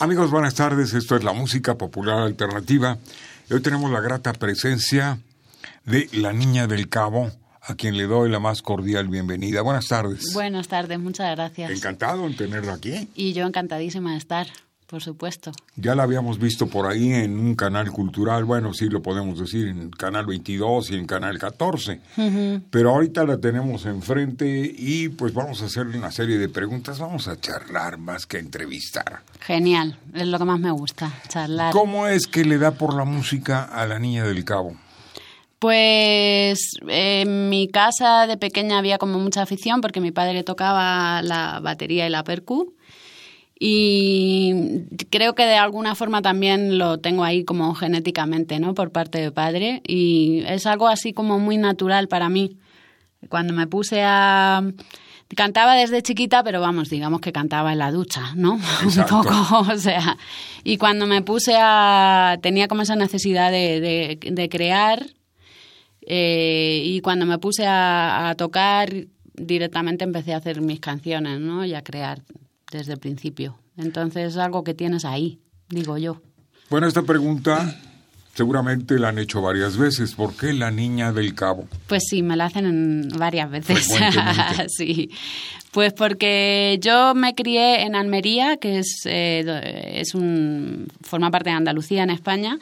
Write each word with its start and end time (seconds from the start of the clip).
Amigos, 0.00 0.30
buenas 0.30 0.54
tardes. 0.54 0.94
Esto 0.94 1.14
es 1.14 1.24
la 1.24 1.34
música 1.34 1.76
popular 1.76 2.20
alternativa. 2.20 2.96
Hoy 3.50 3.60
tenemos 3.60 3.90
la 3.90 4.00
grata 4.00 4.32
presencia 4.32 5.18
de 5.84 6.08
la 6.12 6.32
Niña 6.32 6.66
del 6.66 6.88
Cabo, 6.88 7.30
a 7.60 7.74
quien 7.74 7.98
le 7.98 8.04
doy 8.04 8.30
la 8.30 8.40
más 8.40 8.62
cordial 8.62 9.08
bienvenida. 9.08 9.60
Buenas 9.60 9.88
tardes. 9.88 10.32
Buenas 10.32 10.68
tardes, 10.68 10.98
muchas 10.98 11.36
gracias. 11.36 11.70
Encantado 11.70 12.26
en 12.26 12.34
tenerla 12.34 12.72
aquí. 12.72 13.10
Y 13.14 13.34
yo 13.34 13.46
encantadísima 13.46 14.12
de 14.12 14.16
estar 14.16 14.46
por 14.90 15.02
supuesto. 15.02 15.52
Ya 15.76 15.94
la 15.94 16.02
habíamos 16.02 16.40
visto 16.40 16.66
por 16.66 16.90
ahí 16.90 17.12
en 17.12 17.38
un 17.38 17.54
canal 17.54 17.92
cultural, 17.92 18.44
bueno, 18.44 18.74
sí 18.74 18.88
lo 18.88 19.00
podemos 19.00 19.38
decir, 19.38 19.68
en 19.68 19.90
Canal 19.90 20.26
22 20.26 20.90
y 20.90 20.96
en 20.96 21.06
Canal 21.06 21.38
14. 21.38 22.00
Pero 22.70 22.90
ahorita 22.90 23.24
la 23.24 23.38
tenemos 23.38 23.86
enfrente 23.86 24.74
y 24.76 25.08
pues 25.10 25.32
vamos 25.32 25.62
a 25.62 25.66
hacerle 25.66 25.96
una 25.96 26.10
serie 26.10 26.38
de 26.38 26.48
preguntas, 26.48 26.98
vamos 26.98 27.28
a 27.28 27.40
charlar 27.40 27.98
más 27.98 28.26
que 28.26 28.38
entrevistar. 28.38 29.20
Genial, 29.38 29.96
es 30.12 30.26
lo 30.26 30.38
que 30.38 30.44
más 30.44 30.58
me 30.58 30.72
gusta, 30.72 31.12
charlar. 31.28 31.72
¿Cómo 31.72 32.08
es 32.08 32.26
que 32.26 32.44
le 32.44 32.58
da 32.58 32.72
por 32.72 32.94
la 32.94 33.04
música 33.04 33.62
a 33.62 33.86
la 33.86 34.00
Niña 34.00 34.24
del 34.24 34.44
Cabo? 34.44 34.74
Pues 35.60 36.58
en 36.88 37.48
mi 37.48 37.68
casa 37.68 38.26
de 38.26 38.36
pequeña 38.36 38.78
había 38.78 38.98
como 38.98 39.20
mucha 39.20 39.42
afición 39.42 39.82
porque 39.82 40.00
mi 40.00 40.10
padre 40.10 40.42
tocaba 40.42 41.22
la 41.22 41.60
batería 41.60 42.08
y 42.08 42.10
la 42.10 42.24
percu 42.24 42.74
y 43.62 44.86
creo 45.10 45.34
que 45.34 45.44
de 45.44 45.56
alguna 45.56 45.94
forma 45.94 46.22
también 46.22 46.78
lo 46.78 46.98
tengo 46.98 47.24
ahí 47.24 47.44
como 47.44 47.74
genéticamente, 47.74 48.58
¿no? 48.58 48.72
Por 48.72 48.90
parte 48.90 49.18
de 49.18 49.32
padre 49.32 49.82
y 49.86 50.42
es 50.46 50.64
algo 50.64 50.88
así 50.88 51.12
como 51.12 51.38
muy 51.38 51.58
natural 51.58 52.08
para 52.08 52.30
mí. 52.30 52.56
Cuando 53.28 53.52
me 53.52 53.66
puse 53.66 54.02
a 54.02 54.62
cantaba 55.36 55.74
desde 55.74 56.02
chiquita, 56.02 56.42
pero 56.42 56.62
vamos, 56.62 56.88
digamos 56.88 57.20
que 57.20 57.32
cantaba 57.32 57.72
en 57.72 57.80
la 57.80 57.92
ducha, 57.92 58.32
¿no? 58.34 58.54
Un 58.82 59.04
poco, 59.06 59.34
o 59.70 59.76
sea, 59.76 60.16
y 60.64 60.78
cuando 60.78 61.06
me 61.06 61.20
puse 61.20 61.54
a 61.60 62.38
tenía 62.40 62.66
como 62.66 62.80
esa 62.80 62.96
necesidad 62.96 63.52
de, 63.52 64.18
de, 64.22 64.48
crear 64.48 65.04
eh, 66.00 66.80
y 66.82 67.02
cuando 67.02 67.26
me 67.26 67.36
puse 67.36 67.66
a, 67.66 68.30
a 68.30 68.34
tocar 68.36 68.90
directamente 69.34 70.04
empecé 70.04 70.32
a 70.32 70.38
hacer 70.38 70.62
mis 70.62 70.80
canciones, 70.80 71.40
¿no? 71.40 71.66
Y 71.66 71.74
a 71.74 71.82
crear 71.82 72.22
desde 72.70 72.92
el 72.92 72.98
principio. 72.98 73.58
Entonces 73.76 74.32
es 74.32 74.36
algo 74.36 74.64
que 74.64 74.74
tienes 74.74 75.04
ahí, 75.04 75.40
digo 75.68 75.98
yo. 75.98 76.20
Bueno, 76.68 76.86
esta 76.86 77.02
pregunta 77.02 77.76
seguramente 78.34 78.98
la 78.98 79.08
han 79.08 79.18
hecho 79.18 79.42
varias 79.42 79.76
veces. 79.76 80.14
¿Por 80.14 80.34
qué 80.34 80.52
la 80.52 80.70
niña 80.70 81.12
del 81.12 81.34
cabo? 81.34 81.68
Pues 81.86 82.04
sí, 82.08 82.22
me 82.22 82.36
la 82.36 82.46
hacen 82.46 83.08
varias 83.18 83.50
veces. 83.50 83.88
sí. 84.68 85.10
Pues 85.72 85.92
porque 85.92 86.78
yo 86.80 87.14
me 87.14 87.34
crié 87.34 87.82
en 87.82 87.94
Almería, 87.94 88.56
que 88.56 88.78
es, 88.78 89.02
eh, 89.04 89.92
es 90.00 90.14
un, 90.14 90.88
forma 91.02 91.30
parte 91.30 91.50
de 91.50 91.56
Andalucía 91.56 92.02
en 92.02 92.10
España, 92.10 92.58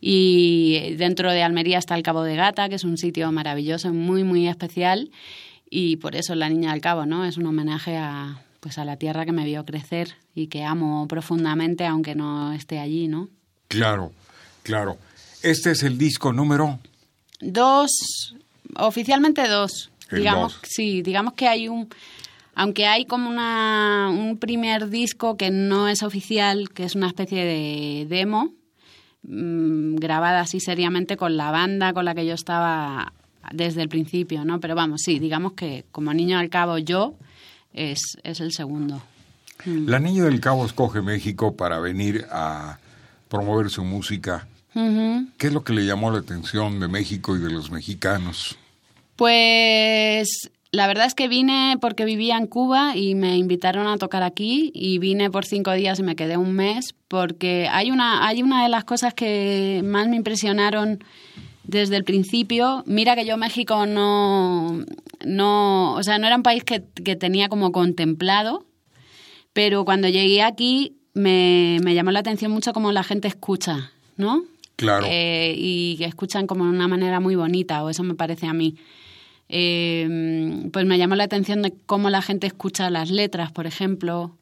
y 0.00 0.94
dentro 0.96 1.32
de 1.32 1.42
Almería 1.42 1.78
está 1.78 1.96
el 1.96 2.02
Cabo 2.02 2.22
de 2.22 2.36
Gata, 2.36 2.68
que 2.68 2.76
es 2.76 2.84
un 2.84 2.98
sitio 2.98 3.32
maravilloso, 3.32 3.92
muy, 3.92 4.22
muy 4.22 4.46
especial, 4.46 5.10
y 5.70 5.96
por 5.96 6.14
eso 6.14 6.34
la 6.36 6.48
Niña 6.48 6.72
del 6.72 6.80
Cabo, 6.80 7.04
¿no? 7.04 7.24
Es 7.24 7.36
un 7.36 7.46
homenaje 7.46 7.96
a, 7.96 8.42
pues 8.62 8.78
a 8.78 8.84
la 8.84 8.96
tierra 8.96 9.26
que 9.26 9.32
me 9.32 9.44
vio 9.44 9.64
crecer 9.64 10.14
y 10.36 10.46
que 10.46 10.62
amo 10.62 11.08
profundamente 11.08 11.84
aunque 11.84 12.14
no 12.14 12.52
esté 12.52 12.78
allí, 12.78 13.08
¿no? 13.08 13.28
Claro, 13.66 14.12
claro. 14.62 14.98
Este 15.42 15.72
es 15.72 15.82
el 15.82 15.98
disco 15.98 16.32
número 16.32 16.78
dos, 17.40 18.36
oficialmente 18.76 19.48
dos. 19.48 19.90
digamos, 20.12 20.60
sí, 20.62 21.02
digamos 21.02 21.34
que 21.34 21.48
hay 21.48 21.68
un 21.68 21.88
aunque 22.54 22.86
hay 22.86 23.06
como 23.06 23.28
una, 23.28 24.10
un 24.10 24.36
primer 24.38 24.90
disco 24.90 25.36
que 25.36 25.50
no 25.50 25.88
es 25.88 26.02
oficial, 26.02 26.68
que 26.68 26.84
es 26.84 26.94
una 26.94 27.08
especie 27.08 27.44
de 27.44 28.06
demo, 28.08 28.52
mmm, 29.22 29.96
grabada 29.96 30.40
así 30.40 30.60
seriamente 30.60 31.16
con 31.16 31.36
la 31.36 31.50
banda 31.50 31.92
con 31.94 32.04
la 32.04 32.14
que 32.14 32.26
yo 32.26 32.34
estaba 32.34 33.12
desde 33.52 33.82
el 33.82 33.88
principio, 33.88 34.44
¿no? 34.44 34.60
Pero 34.60 34.76
vamos, 34.76 35.00
sí, 35.02 35.18
digamos 35.18 35.54
que 35.54 35.84
como 35.90 36.14
niño 36.14 36.38
al 36.38 36.48
cabo 36.48 36.78
yo 36.78 37.16
es, 37.72 38.00
es 38.22 38.40
el 38.40 38.52
segundo. 38.52 39.02
Mm. 39.64 39.88
La 39.88 39.98
Niña 39.98 40.24
del 40.24 40.40
Cabo 40.40 40.66
escoge 40.66 41.02
México 41.02 41.56
para 41.56 41.78
venir 41.78 42.26
a 42.30 42.78
promover 43.28 43.70
su 43.70 43.84
música. 43.84 44.46
¿Qué 44.74 45.48
es 45.48 45.52
lo 45.52 45.64
que 45.64 45.74
le 45.74 45.84
llamó 45.84 46.10
la 46.10 46.20
atención 46.20 46.80
de 46.80 46.88
México 46.88 47.36
y 47.36 47.40
de 47.40 47.50
los 47.50 47.70
mexicanos? 47.70 48.56
Pues 49.16 50.50
la 50.70 50.86
verdad 50.86 51.04
es 51.04 51.14
que 51.14 51.28
vine 51.28 51.76
porque 51.78 52.06
vivía 52.06 52.38
en 52.38 52.46
Cuba 52.46 52.96
y 52.96 53.14
me 53.14 53.36
invitaron 53.36 53.86
a 53.86 53.98
tocar 53.98 54.22
aquí 54.22 54.72
y 54.74 54.96
vine 54.96 55.30
por 55.30 55.44
cinco 55.44 55.72
días 55.72 55.98
y 55.98 56.02
me 56.02 56.16
quedé 56.16 56.38
un 56.38 56.54
mes 56.54 56.94
porque 57.08 57.68
hay 57.70 57.90
una, 57.90 58.26
hay 58.26 58.42
una 58.42 58.62
de 58.62 58.70
las 58.70 58.84
cosas 58.84 59.12
que 59.12 59.82
más 59.84 60.08
me 60.08 60.16
impresionaron 60.16 61.04
desde 61.64 61.96
el 61.96 62.04
principio. 62.04 62.82
Mira 62.86 63.14
que 63.14 63.26
yo 63.26 63.36
México 63.36 63.84
no, 63.84 64.82
no, 65.26 65.94
o 65.94 66.02
sea, 66.02 66.18
no 66.18 66.26
era 66.26 66.36
un 66.36 66.42
país 66.42 66.64
que, 66.64 66.80
tenía 67.16 67.48
como 67.48 67.72
contemplado, 67.72 68.66
pero 69.52 69.84
cuando 69.84 70.08
llegué 70.08 70.42
aquí 70.42 70.96
me, 71.14 71.78
llamó 71.82 72.10
la 72.10 72.20
atención 72.20 72.52
mucho 72.52 72.72
cómo 72.72 72.92
la 72.92 73.02
gente 73.02 73.28
escucha, 73.28 73.92
¿no? 74.16 74.44
Claro. 74.76 75.06
Eh, 75.08 75.54
y 75.56 75.96
que 75.98 76.06
escuchan 76.06 76.46
como 76.46 76.64
de 76.64 76.70
una 76.70 76.88
manera 76.88 77.20
muy 77.20 77.36
bonita, 77.36 77.84
o 77.84 77.90
eso 77.90 78.02
me 78.02 78.14
parece 78.14 78.46
a 78.46 78.52
mí. 78.52 78.76
Eh, 79.48 80.68
pues 80.72 80.86
me 80.86 80.96
llamó 80.96 81.14
la 81.14 81.24
atención 81.24 81.60
de 81.62 81.74
cómo 81.86 82.08
la 82.08 82.22
gente 82.22 82.46
escucha 82.46 82.88
las 82.88 83.10
letras, 83.10 83.52
por 83.52 83.66
ejemplo, 83.66 84.36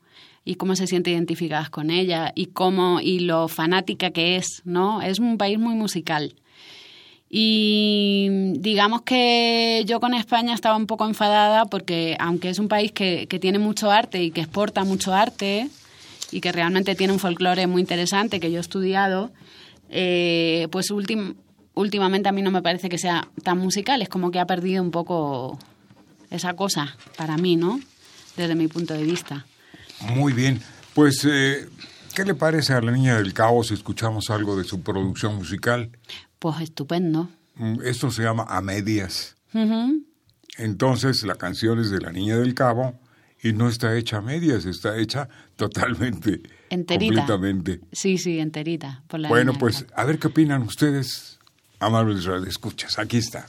y 0.44 0.54
cómo 0.54 0.76
se 0.76 0.86
siente 0.86 1.10
identificada 1.10 1.68
con 1.68 1.90
ella 1.90 2.32
y 2.34 2.46
cómo 2.46 3.00
y 3.00 3.20
lo 3.20 3.48
fanática 3.48 4.10
que 4.10 4.36
es, 4.36 4.62
¿no? 4.64 5.02
Es 5.02 5.18
un 5.18 5.36
país 5.36 5.58
muy 5.58 5.74
musical. 5.74 6.34
Y 7.32 8.26
digamos 8.58 9.02
que 9.02 9.84
yo 9.86 10.00
con 10.00 10.14
España 10.14 10.52
estaba 10.52 10.76
un 10.76 10.88
poco 10.88 11.06
enfadada 11.06 11.64
porque 11.66 12.16
aunque 12.18 12.50
es 12.50 12.58
un 12.58 12.66
país 12.66 12.90
que, 12.90 13.28
tiene 13.40 13.60
mucho 13.60 13.92
arte 13.92 14.20
y 14.20 14.32
que 14.32 14.40
exporta 14.40 14.82
mucho 14.82 15.14
arte 15.14 15.68
y 16.32 16.40
que 16.40 16.50
realmente 16.50 16.96
tiene 16.96 17.12
un 17.12 17.20
folclore 17.20 17.68
muy 17.68 17.82
interesante 17.82 18.40
que 18.40 18.50
yo 18.50 18.58
he 18.58 18.60
estudiado, 18.60 19.30
eh, 19.90 20.66
pues 20.72 20.90
últimamente 20.90 22.28
a 22.28 22.32
mí 22.32 22.42
no 22.42 22.50
me 22.50 22.62
parece 22.62 22.88
que 22.88 22.98
sea 22.98 23.28
tan 23.44 23.58
musical, 23.58 24.02
es 24.02 24.08
como 24.08 24.32
que 24.32 24.40
ha 24.40 24.46
perdido 24.46 24.82
un 24.82 24.90
poco 24.90 25.56
esa 26.30 26.54
cosa 26.54 26.96
para 27.16 27.36
mí, 27.36 27.54
¿no? 27.54 27.78
Desde 28.36 28.56
mi 28.56 28.66
punto 28.66 28.94
de 28.94 29.04
vista. 29.04 29.46
Muy 30.00 30.32
bien, 30.32 30.60
pues... 30.94 31.24
Eh, 31.24 31.68
¿Qué 32.12 32.24
le 32.24 32.34
parece 32.34 32.72
a 32.72 32.80
la 32.80 32.90
Niña 32.90 33.16
del 33.16 33.32
Cabo 33.32 33.62
si 33.62 33.72
escuchamos 33.72 34.30
algo 34.30 34.56
de 34.56 34.64
su 34.64 34.82
producción 34.82 35.36
musical? 35.36 35.90
Pues 36.40 36.60
estupendo. 36.60 37.28
Mm, 37.54 37.82
esto 37.84 38.10
se 38.10 38.22
llama 38.22 38.44
A 38.48 38.60
Medias. 38.60 39.36
Entonces 40.56 41.22
la 41.22 41.36
canción 41.36 41.78
es 41.78 41.90
de 41.90 42.00
La 42.00 42.10
Niña 42.10 42.36
del 42.36 42.54
Cabo 42.54 42.98
y 43.42 43.52
no 43.52 43.68
está 43.68 43.96
hecha 43.96 44.18
a 44.18 44.20
medias, 44.20 44.64
está 44.64 44.96
hecha 44.98 45.28
totalmente, 45.56 46.42
enterita. 46.70 47.14
completamente. 47.14 47.80
Sí, 47.92 48.18
sí, 48.18 48.38
enterita. 48.38 49.02
bueno, 49.28 49.52
pues 49.54 49.86
a 49.94 50.04
ver 50.04 50.18
qué 50.18 50.28
opinan 50.28 50.62
ustedes, 50.62 51.38
amables 51.78 52.26
escuchas. 52.46 52.98
Aquí 52.98 53.18
está. 53.18 53.48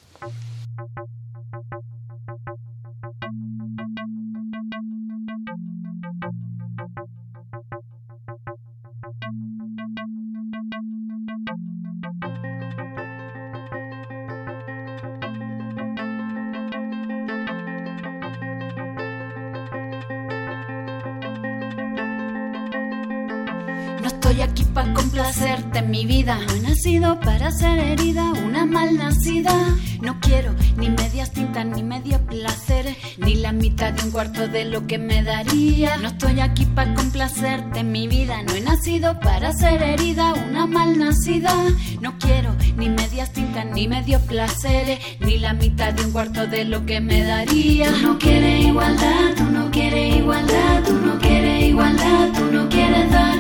Mi 25.92 26.06
vida. 26.06 26.40
No 26.48 26.54
he 26.54 26.60
nacido 26.62 27.20
para 27.20 27.52
ser 27.52 27.78
herida, 27.78 28.32
una 28.32 28.66
mal 28.66 28.98
nacida. 28.98 29.54
No 30.02 30.20
quiero 30.22 30.56
ni 30.78 30.90
medias 30.90 31.32
tintas, 31.32 31.66
ni 31.66 31.84
medios 31.84 32.22
placeres, 32.22 32.96
ni 33.18 33.36
la 33.36 33.52
mitad 33.52 33.92
de 33.92 34.04
un 34.06 34.12
cuarto 34.12 34.48
de 34.48 34.64
lo 34.66 34.88
que 34.88 34.98
me 34.98 35.22
daría. 35.22 35.98
No 35.98 36.08
estoy 36.08 36.40
aquí 36.40 36.66
para 36.66 36.94
complacerte 36.94 37.84
mi 37.84 38.08
vida. 38.08 38.42
No 38.44 38.54
he 38.54 38.62
nacido 38.62 39.20
para 39.20 39.52
ser 39.52 39.84
herida, 39.84 40.34
una 40.34 40.66
mal 40.66 40.98
nacida. 40.98 41.54
No 42.00 42.18
quiero 42.20 42.56
ni 42.78 42.88
medias 42.90 43.34
tintas, 43.34 43.66
ni 43.66 43.90
medios 43.90 44.22
placeres, 44.22 45.00
ni 45.20 45.40
la 45.40 45.54
mitad 45.54 45.94
de 45.94 46.06
un 46.06 46.12
cuarto 46.14 46.48
de 46.48 46.64
lo 46.64 46.86
que 46.86 47.02
me 47.02 47.22
daría. 47.24 47.92
Tú 47.92 47.98
no 48.08 48.18
quieres 48.18 48.66
igualdad, 48.66 49.36
tú 49.36 49.44
no 49.44 49.70
quieres 49.70 50.16
igualdad, 50.16 50.84
tú 50.86 50.94
no 50.94 51.20
quieres 51.20 51.66
igualdad, 51.66 52.30
tú 52.34 52.46
no 52.50 52.70
quieres 52.70 53.12
dar. 53.12 53.32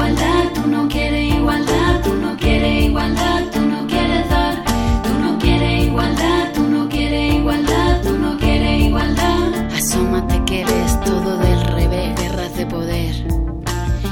Quieres 0.00 0.14
igualdad, 0.16 0.52
tú 0.54 0.66
no 0.66 0.88
quieres 0.88 1.34
igualdad, 1.34 2.00
tú 2.02 2.14
no 2.14 2.36
quieres 2.38 2.84
igualdad, 2.84 3.50
tú 3.52 3.60
no 3.60 3.86
quieres 3.86 4.30
dar. 4.30 4.64
Tú 5.02 5.14
no 5.20 5.38
quieres 5.38 5.84
igualdad, 5.84 6.52
tú 6.54 6.62
no 6.62 6.88
quieres 6.88 7.34
igualdad, 7.34 8.02
tú 8.02 8.12
no 8.16 8.38
quieres 8.38 8.80
igualdad. 8.80 9.52
Asómate 9.76 10.42
que 10.46 10.62
eres 10.62 11.00
todo 11.02 11.36
del 11.36 11.60
revés, 11.66 12.18
guerras 12.18 12.56
de 12.56 12.64
poder. 12.64 13.14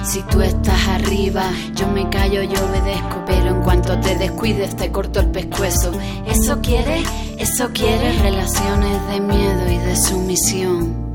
Si 0.05 0.23
tú 0.25 0.43
estás 0.43 0.89
arriba, 0.89 1.45
yo 1.75 1.89
me 1.89 2.07
callo, 2.11 2.43
yo 2.43 2.67
obedezco, 2.67 3.25
pero 3.25 3.49
en 3.49 3.63
cuanto 3.63 3.99
te 3.99 4.15
descuides 4.17 4.77
te 4.77 4.93
corto 4.93 5.21
el 5.21 5.31
pescuezo. 5.31 5.93
Eso 6.27 6.61
quiere, 6.61 7.03
eso 7.39 7.71
quiere 7.73 8.13
relaciones 8.19 9.09
de 9.09 9.21
miedo 9.23 9.71
y 9.73 9.79
de 9.79 9.97
sumisión. 9.97 11.08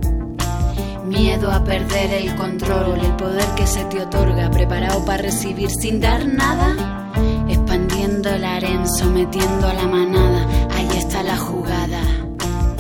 Miedo 1.14 1.52
a 1.52 1.64
perder 1.64 2.12
el 2.12 2.36
control, 2.36 3.00
el 3.00 3.16
poder 3.16 3.46
que 3.56 3.68
se 3.68 3.86
te 3.86 4.02
otorga, 4.02 4.50
preparado 4.50 5.06
para 5.06 5.22
recibir 5.22 5.70
sin 5.70 6.00
dar 6.00 6.26
nada. 6.26 7.14
Expandiendo 7.48 8.30
el 8.30 8.44
harén, 8.44 8.88
sometiendo 8.88 9.68
a 9.68 9.74
la 9.76 9.88
manada, 9.88 10.68
ahí 10.76 10.90
está 10.98 11.22
la 11.22 11.38
jugada. 11.38 12.02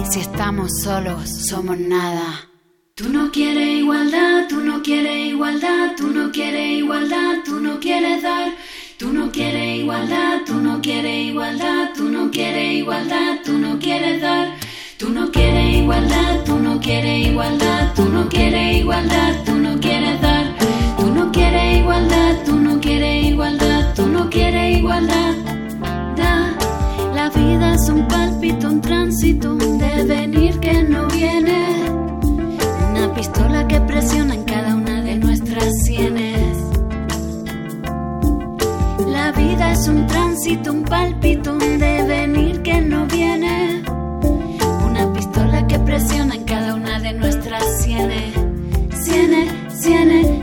Si 0.09 0.19
estamos 0.19 0.71
solos, 0.81 1.29
somos 1.47 1.77
nada. 1.77 2.49
Tú 2.95 3.09
no 3.09 3.31
quieres 3.31 3.79
igualdad, 3.81 4.47
tú 4.49 4.61
no 4.61 4.81
quieres 4.81 5.27
igualdad, 5.27 5.91
tú 5.95 6.07
no 6.07 6.31
quieres 6.31 6.79
igualdad, 6.79 7.35
tú 7.45 7.59
no 7.59 7.79
quieres 7.79 8.23
dar. 8.23 8.51
Tú 8.97 9.13
no 9.13 9.31
quieres 9.31 9.79
igualdad, 9.79 10.41
tú 10.45 10.55
no 10.55 10.81
quieres 10.81 11.27
igualdad, 11.27 11.89
tú 11.95 12.09
no 12.09 12.31
quieres 12.31 12.73
igualdad, 12.73 13.39
tú 13.45 13.59
no 13.59 13.77
quieres 13.77 14.21
dar. 14.21 14.55
Tú 14.97 15.09
no 15.09 15.31
quieres 15.31 15.75
igualdad, 15.77 16.43
tú 16.45 16.59
no 16.59 16.79
quieres 16.79 17.27
igualdad, 17.27 17.93
tú 17.95 18.05
no 18.05 18.29
quieres 18.29 18.77
igualdad, 18.77 19.43
tú 19.43 19.55
no 19.55 19.79
quieres 19.79 20.21
dar. 20.21 20.45
Tú 20.97 21.07
no 21.13 21.31
quieres 21.31 21.79
igualdad, 21.79 22.43
tú 22.45 22.55
no 22.55 22.79
quieres 22.79 23.25
igualdad, 23.25 23.93
tú 23.95 24.05
no 24.07 24.29
quieres 24.29 24.77
igualdad. 24.77 25.33
Da. 26.15 26.55
La 27.15 27.29
vida 27.29 27.73
es 27.73 27.89
un 27.89 28.07
palpito, 28.07 28.67
un 28.67 28.81
tránsito, 28.81 29.53
un 29.53 29.77
devenir 29.79 30.59
que 30.59 30.83
no 30.83 31.07
viene. 31.07 31.89
Una 32.91 33.13
pistola 33.15 33.67
que 33.67 33.81
presiona 33.81 34.35
en 34.35 34.43
cada 34.43 34.75
una 34.75 35.01
de 35.01 35.15
nuestras 35.15 35.73
sienes. 35.83 36.57
La 39.07 39.31
vida 39.31 39.71
es 39.71 39.87
un 39.87 40.05
tránsito, 40.05 40.71
un 40.71 40.83
palpito, 40.83 41.52
presiona 45.93 46.33
en 46.33 46.43
cada 46.45 46.73
una 46.73 46.99
de 46.99 47.13
nuestras 47.13 47.83
sienes. 47.83 48.33
Sienes, 49.03 49.53
sienes. 49.71 50.42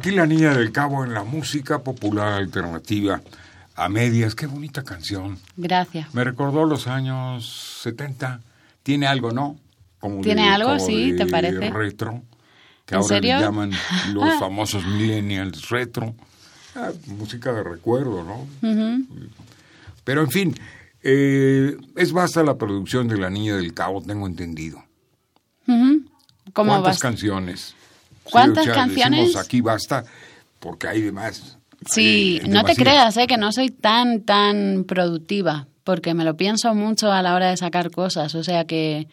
Aquí 0.00 0.12
la 0.12 0.24
niña 0.24 0.54
del 0.54 0.72
cabo 0.72 1.04
en 1.04 1.12
la 1.12 1.24
música 1.24 1.80
popular 1.80 2.32
alternativa 2.32 3.20
a 3.76 3.88
medias. 3.90 4.34
Qué 4.34 4.46
bonita 4.46 4.82
canción. 4.82 5.38
Gracias. 5.58 6.14
Me 6.14 6.24
recordó 6.24 6.64
los 6.64 6.86
años 6.86 7.78
70. 7.82 8.40
Tiene 8.82 9.06
algo, 9.06 9.30
¿no? 9.30 9.58
Como 9.98 10.22
¿Tiene 10.22 10.48
algo? 10.48 10.78
Sí, 10.78 11.12
¿te 11.18 11.26
de 11.26 11.30
parece? 11.30 11.68
Retro. 11.68 12.22
Que 12.86 12.94
¿En 12.94 13.02
ahora 13.02 13.08
serio? 13.08 13.36
le 13.36 13.42
llaman 13.42 13.72
los 14.14 14.34
famosos 14.40 14.86
millennials 14.86 15.68
retro. 15.68 16.14
Ah, 16.74 16.92
música 17.08 17.52
de 17.52 17.62
recuerdo, 17.62 18.24
¿no? 18.24 18.48
Pero 20.02 20.22
en 20.22 20.30
fin, 20.30 20.54
eh, 21.02 21.76
es 21.96 22.12
basta 22.12 22.42
la 22.42 22.56
producción 22.56 23.06
de 23.06 23.18
La 23.18 23.28
Niña 23.28 23.54
del 23.56 23.74
Cabo, 23.74 24.00
tengo 24.00 24.26
entendido. 24.26 24.82
Ujú. 25.68 26.06
¿Cómo 26.54 26.70
¿Cuántas 26.70 26.94
vas? 26.94 26.98
canciones? 27.00 27.74
Sí, 28.30 28.32
¿Cuántas 28.32 28.62
o 28.62 28.64
sea, 28.66 28.74
canciones? 28.74 29.36
aquí 29.36 29.60
basta 29.60 30.04
porque 30.60 30.88
hay 30.88 31.02
demás. 31.02 31.58
Sí, 31.86 32.38
Hay 32.42 32.48
no 32.48 32.62
te 32.64 32.76
creas, 32.76 33.16
¿eh? 33.16 33.26
que 33.26 33.38
no 33.38 33.52
soy 33.52 33.70
tan, 33.70 34.20
tan 34.20 34.84
productiva, 34.84 35.66
porque 35.82 36.14
me 36.14 36.24
lo 36.24 36.36
pienso 36.36 36.74
mucho 36.74 37.10
a 37.10 37.22
la 37.22 37.34
hora 37.34 37.48
de 37.50 37.56
sacar 37.56 37.90
cosas. 37.90 38.34
O 38.34 38.44
sea 38.44 38.66
que 38.66 39.08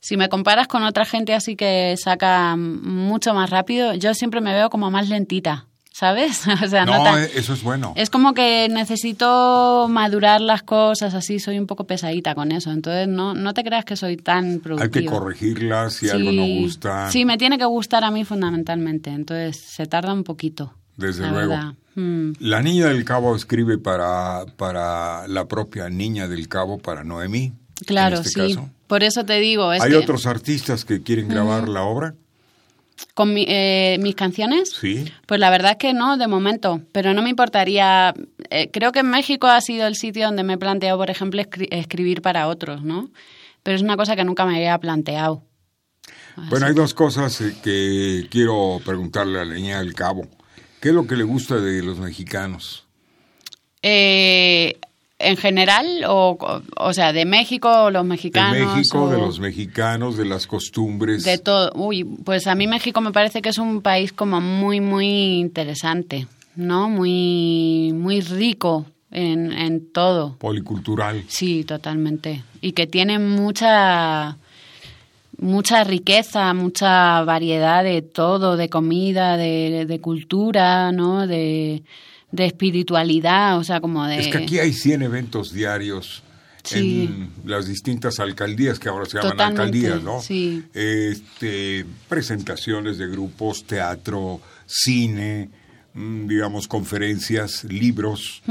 si 0.00 0.16
me 0.16 0.28
comparas 0.28 0.68
con 0.68 0.84
otra 0.84 1.04
gente 1.04 1.34
así 1.34 1.56
que 1.56 1.96
saca 1.96 2.56
mucho 2.56 3.34
más 3.34 3.50
rápido, 3.50 3.94
yo 3.94 4.14
siempre 4.14 4.40
me 4.40 4.54
veo 4.54 4.70
como 4.70 4.90
más 4.90 5.08
lentita, 5.08 5.66
¿sabes? 5.98 6.42
O 6.64 6.68
sea, 6.68 6.84
no, 6.84 6.98
No, 6.98 7.04
tan- 7.04 7.22
eso 7.34 7.54
es 7.54 7.62
bueno. 7.62 7.92
Es 7.96 8.10
como 8.10 8.34
que 8.34 8.68
necesito 8.70 9.86
madurar 9.88 10.40
las 10.40 10.62
cosas, 10.62 11.14
así 11.14 11.38
soy 11.38 11.58
un 11.58 11.66
poco 11.66 11.84
pesadita 11.84 12.34
con 12.34 12.52
eso. 12.52 12.70
Entonces 12.70 13.08
no, 13.08 13.34
no 13.34 13.54
te 13.54 13.64
creas 13.64 13.84
que 13.84 13.96
soy 13.96 14.16
tan 14.16 14.60
productiva. 14.60 14.84
Hay 14.84 14.90
que 14.90 15.04
corregirlas 15.06 15.94
si 15.94 16.08
algo 16.10 16.32
no 16.32 16.44
Sí. 16.44 16.60
gusta. 16.62 17.10
Sí, 17.10 17.24
me 17.24 17.38
tiene 17.38 17.56
que 17.58 17.64
gustar 17.64 18.04
a 18.04 18.10
mí 18.10 18.24
fundamentalmente. 18.24 19.10
Entonces 19.10 19.56
se 19.58 19.86
tarda 19.86 20.12
un 20.12 20.24
poquito. 20.24 20.74
Desde 20.96 21.22
la 21.22 21.30
luego. 21.30 21.48
verdad. 21.50 21.72
Mm. 21.94 22.32
La 22.40 22.62
Niña 22.62 22.86
del 22.88 23.04
Cabo 23.04 23.34
escribe 23.36 23.78
para, 23.78 24.44
para 24.56 25.26
la 25.28 25.46
propia 25.46 25.88
Niña 25.88 26.28
del 26.28 26.48
Cabo, 26.48 26.78
para 26.78 27.04
Noemí. 27.04 27.52
Claro, 27.86 28.16
en 28.16 28.22
este 28.22 28.46
sí. 28.48 28.54
caso. 28.54 28.70
Por 28.86 29.02
eso 29.02 29.24
te 29.24 29.34
digo, 29.40 29.72
es 29.72 29.82
¿Hay 29.82 29.90
que 29.90 29.96
otros 29.96 30.26
artistas 30.26 30.84
que 30.84 31.02
quieren 31.02 31.28
grabar 31.28 31.68
la 31.68 31.82
obra? 31.82 32.14
Con 33.14 33.32
mi- 33.34 33.44
eh, 33.48 33.98
mis 34.00 34.14
canciones, 34.14 34.70
Sí. 34.70 35.04
pues 35.26 35.38
la 35.40 35.50
verdad 35.50 35.72
es 35.72 35.76
que 35.78 35.92
no, 35.92 36.16
de 36.16 36.26
momento, 36.28 36.80
pero 36.92 37.12
no 37.14 37.22
me 37.22 37.30
importaría. 37.30 38.14
eh, 38.50 38.70
creo 38.72 38.92
que 38.92 39.00
en 39.00 39.10
México 39.10 39.46
ha 39.48 39.60
sido 39.60 39.86
el 39.86 39.96
sitio 39.96 40.26
donde 40.26 40.44
me 40.44 40.54
he 40.54 40.58
planteado, 40.58 40.98
por 40.98 41.10
ejemplo, 41.10 41.40
escri- 41.42 41.68
escribir 41.72 42.22
para 42.22 42.46
otros, 42.48 42.82
¿no? 42.82 43.10
Pero 43.62 43.74
es 43.76 43.82
una 43.82 43.96
cosa 43.96 44.14
que 44.16 44.24
nunca 44.24 44.44
me 44.46 44.56
había 44.56 44.78
planteado. 44.78 45.42
Bueno, 46.50 46.66
hay 46.66 46.74
dos 46.74 46.94
cosas 46.94 47.40
eh, 47.40 47.54
que 47.62 48.28
quiero 48.30 48.80
preguntarle 48.84 49.40
a 49.40 49.44
la 49.44 49.54
Niña 49.54 49.78
del 49.80 49.94
Cabo. 49.94 50.28
¿Qué 50.80 50.90
es 50.90 50.94
lo 50.94 51.06
que 51.06 51.16
le 51.16 51.24
gusta 51.24 51.56
de 51.56 51.82
los 51.82 51.98
mexicanos? 51.98 52.86
Eh, 53.82 54.78
en 55.18 55.36
general, 55.36 55.86
o, 56.08 56.36
o 56.76 56.92
sea, 56.92 57.12
de 57.12 57.24
México, 57.24 57.90
los 57.90 58.02
De 58.02 58.08
mexicanos. 58.08 58.76
México, 58.76 59.08
de 59.08 59.16
o- 59.16 59.20
los 59.26 59.40
mexicanos, 59.40 60.16
de 60.16 60.24
las 60.26 60.46
costumbres. 60.46 61.24
De 61.24 61.38
todo. 61.38 61.72
Uy, 61.74 62.04
pues 62.04 62.46
a 62.46 62.54
mí 62.54 62.66
México 62.66 63.00
me 63.00 63.12
parece 63.12 63.40
que 63.40 63.48
es 63.48 63.58
un 63.58 63.80
país 63.80 64.12
como 64.12 64.40
muy, 64.40 64.80
muy 64.80 65.38
interesante, 65.38 66.26
¿no? 66.54 66.88
Muy, 66.90 67.92
muy 67.94 68.20
rico 68.20 68.84
en, 69.10 69.52
en 69.52 69.90
todo. 69.92 70.36
policultural. 70.38 71.24
Sí, 71.28 71.64
totalmente. 71.64 72.42
Y 72.60 72.72
que 72.72 72.86
tiene 72.86 73.18
mucha 73.18 74.36
mucha 75.38 75.84
riqueza, 75.84 76.52
mucha 76.54 77.22
variedad 77.24 77.84
de 77.84 78.00
todo, 78.02 78.56
de 78.56 78.68
comida, 78.70 79.36
de, 79.36 79.84
de 79.86 80.00
cultura, 80.00 80.92
¿no? 80.92 81.26
De, 81.26 81.82
de 82.30 82.46
espiritualidad, 82.46 83.58
o 83.58 83.64
sea, 83.64 83.80
como 83.80 84.06
de... 84.06 84.18
Es 84.18 84.28
que 84.28 84.38
aquí 84.38 84.58
hay 84.58 84.72
100 84.72 85.02
eventos 85.02 85.52
diarios 85.52 86.22
en 86.72 87.30
las 87.44 87.68
distintas 87.68 88.18
alcaldías 88.18 88.78
que 88.78 88.88
ahora 88.88 89.06
se 89.06 89.18
llaman 89.18 89.40
alcaldías, 89.40 90.02
¿no? 90.02 90.20
Sí. 90.20 90.64
Este, 90.74 91.84
presentaciones 92.08 92.98
de 92.98 93.06
grupos, 93.06 93.64
teatro, 93.64 94.40
cine, 94.66 95.48
mm, 95.94 96.26
digamos, 96.26 96.66
conferencias, 96.66 97.64
libros. 97.64 98.42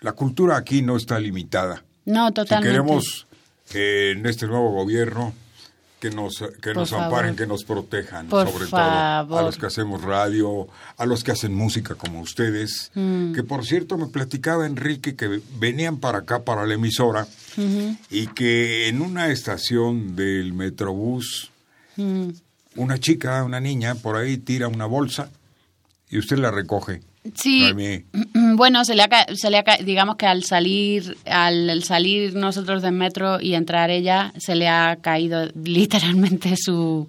La 0.00 0.12
cultura 0.12 0.56
aquí 0.56 0.82
no 0.82 0.96
está 0.96 1.18
limitada. 1.18 1.84
No, 2.06 2.32
totalmente. 2.32 2.68
Si 2.68 2.72
queremos 2.72 3.26
eh, 3.74 4.14
en 4.16 4.26
este 4.26 4.46
nuevo 4.46 4.72
gobierno 4.72 5.34
que 6.00 6.10
nos, 6.10 6.42
que 6.62 6.72
nos 6.72 6.92
amparen, 6.94 7.36
que 7.36 7.46
nos 7.46 7.64
protejan, 7.64 8.30
sobre 8.30 8.66
todo 8.66 8.80
a 8.80 9.42
los 9.42 9.58
que 9.58 9.66
hacemos 9.66 10.02
radio, 10.02 10.66
a 10.96 11.04
los 11.04 11.22
que 11.22 11.32
hacen 11.32 11.54
música 11.54 11.94
como 11.94 12.20
ustedes, 12.20 12.90
mm. 12.94 13.34
que 13.34 13.42
por 13.44 13.66
cierto 13.66 13.98
me 13.98 14.06
platicaba 14.06 14.66
Enrique 14.66 15.14
que 15.14 15.40
venían 15.58 15.98
para 15.98 16.18
acá, 16.18 16.42
para 16.42 16.66
la 16.66 16.74
emisora, 16.74 17.28
y 18.10 18.28
que 18.28 18.88
en 18.88 19.02
una 19.02 19.28
estación 19.28 20.16
del 20.16 20.54
Metrobús, 20.54 21.50
mm. 21.96 22.28
una 22.76 22.98
chica, 22.98 23.44
una 23.44 23.60
niña, 23.60 23.94
por 23.94 24.16
ahí 24.16 24.38
tira 24.38 24.68
una 24.68 24.86
bolsa 24.86 25.30
y 26.08 26.18
usted 26.18 26.38
la 26.38 26.50
recoge. 26.50 27.02
Sí. 27.34 28.04
Bueno, 28.54 28.84
se 28.84 28.94
le, 28.94 29.02
ha, 29.02 29.26
se 29.34 29.50
le 29.50 29.62
digamos 29.84 30.16
que 30.16 30.26
al 30.26 30.42
salir, 30.44 31.16
al 31.26 31.82
salir 31.84 32.34
nosotros 32.34 32.82
del 32.82 32.92
metro 32.92 33.40
y 33.40 33.54
entrar 33.54 33.90
ella, 33.90 34.32
se 34.38 34.54
le 34.54 34.68
ha 34.68 34.96
caído 35.00 35.48
literalmente 35.54 36.56
su, 36.58 37.08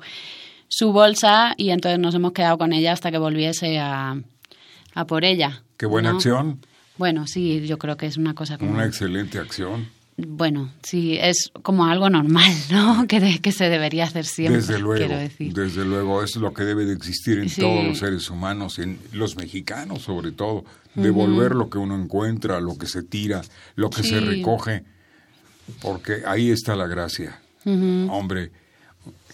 su 0.67 0.91
bolsa 0.91 1.53
y 1.57 1.69
entonces 1.69 1.99
nos 1.99 2.13
hemos 2.13 2.33
quedado 2.33 2.57
con 2.57 2.73
ella 2.73 2.91
hasta 2.91 3.09
que 3.11 3.17
volviese 3.17 3.79
a, 3.79 4.21
a 4.93 5.05
por 5.05 5.23
ella. 5.23 5.63
Qué 5.77 5.85
buena 5.85 6.11
acción. 6.11 6.59
Bueno, 6.97 7.25
sí, 7.25 7.65
yo 7.65 7.77
creo 7.77 7.95
que 7.97 8.05
es 8.05 8.17
una 8.17 8.35
cosa 8.35 8.57
como... 8.57 8.71
Una 8.71 8.85
excelente 8.85 9.39
acción 9.39 9.87
bueno, 10.17 10.71
sí, 10.83 11.17
es 11.19 11.51
como 11.63 11.85
algo 11.85 12.09
normal, 12.09 12.53
¿no? 12.71 13.07
Que, 13.07 13.39
que 13.39 13.51
se 13.51 13.69
debería 13.69 14.05
hacer 14.05 14.25
siempre. 14.25 14.57
Desde 14.61 14.79
luego, 14.79 15.15
desde 15.39 15.85
luego, 15.85 16.23
es 16.23 16.35
lo 16.35 16.53
que 16.53 16.63
debe 16.63 16.85
de 16.85 16.93
existir 16.93 17.39
en 17.39 17.49
todos 17.53 17.83
los 17.83 17.99
seres 17.99 18.29
humanos, 18.29 18.79
en 18.79 18.99
los 19.13 19.35
mexicanos 19.35 20.03
sobre 20.03 20.31
todo, 20.31 20.65
devolver 20.95 21.55
lo 21.55 21.69
que 21.69 21.77
uno 21.77 21.95
encuentra, 21.95 22.59
lo 22.59 22.77
que 22.77 22.87
se 22.87 23.03
tira, 23.03 23.41
lo 23.75 23.89
que 23.89 24.03
se 24.03 24.19
recoge, 24.19 24.83
porque 25.81 26.23
ahí 26.25 26.51
está 26.51 26.75
la 26.75 26.87
gracia. 26.87 27.41
Hombre, 27.65 28.51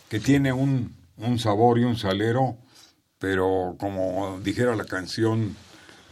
que 0.10 0.20
tiene 0.20 0.54
un, 0.54 0.96
un 1.18 1.40
sabor 1.40 1.80
y 1.80 1.84
un 1.84 1.98
salero, 1.98 2.58
pero 3.20 3.76
como 3.80 4.40
dijera 4.44 4.76
la 4.76 4.86
canción 4.86 5.56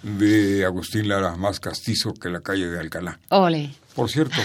de 0.01 0.65
Agustín 0.65 1.07
Lara, 1.07 1.36
más 1.36 1.60
castizo 1.60 2.13
que 2.13 2.29
la 2.29 2.41
calle 2.41 2.69
de 2.69 2.79
Alcalá. 2.79 3.19
Ole. 3.29 3.72
Por 3.96 4.10
cierto, 4.10 4.36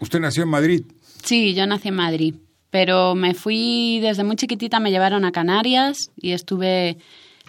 ¿usted 0.00 0.20
nació 0.20 0.44
en 0.44 0.48
Madrid? 0.48 0.82
Sí, 1.22 1.54
yo 1.54 1.66
nací 1.66 1.88
en 1.88 1.96
Madrid, 1.96 2.34
pero 2.70 3.14
me 3.14 3.34
fui 3.34 4.00
desde 4.00 4.24
muy 4.24 4.36
chiquitita, 4.36 4.80
me 4.80 4.90
llevaron 4.90 5.24
a 5.24 5.32
Canarias 5.32 6.10
y 6.16 6.32
estuve 6.32 6.96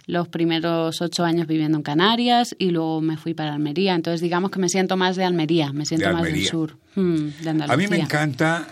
los 0.08 0.28
primeros 0.28 1.02
ocho 1.02 1.24
años 1.24 1.48
viviendo 1.48 1.78
en 1.78 1.84
Canarias 1.84 2.56
y 2.58 2.72
luego 2.72 3.02
me 3.02 3.18
fui 3.18 3.34
para 3.34 3.54
Almería. 3.54 3.96
Entonces, 3.96 4.20
digamos 4.20 4.52
que 4.52 4.60
me 4.60 4.68
siento 4.68 4.98
más 4.98 5.16
de 5.16 5.24
Almería, 5.24 5.72
me 5.72 5.86
siento 5.86 6.12
más 6.12 6.24
del 6.24 6.46
sur, 6.46 6.78
hmm, 6.96 7.28
A 7.68 7.78
mí 7.78 7.88
me 7.88 7.98
encanta 7.98 8.68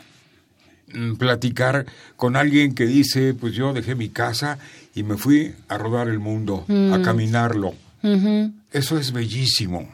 mm, 0.94 1.13
platicar 1.16 1.86
con 2.18 2.36
alguien 2.36 2.75
que 2.75 2.86
dice, 2.86 3.34
pues 3.34 3.54
yo 3.54 3.72
dejé 3.74 3.96
mi 3.96 4.10
casa 4.10 4.60
y 4.94 5.04
me 5.04 5.18
fui 5.18 5.54
a 5.70 5.78
rodar 5.78 6.10
el 6.10 6.20
mundo, 6.20 6.66
a 6.68 6.98
hmm. 6.98 7.01
caminarlo. 7.04 7.74
Eso 8.72 8.98
es 8.98 9.12
bellísimo. 9.12 9.88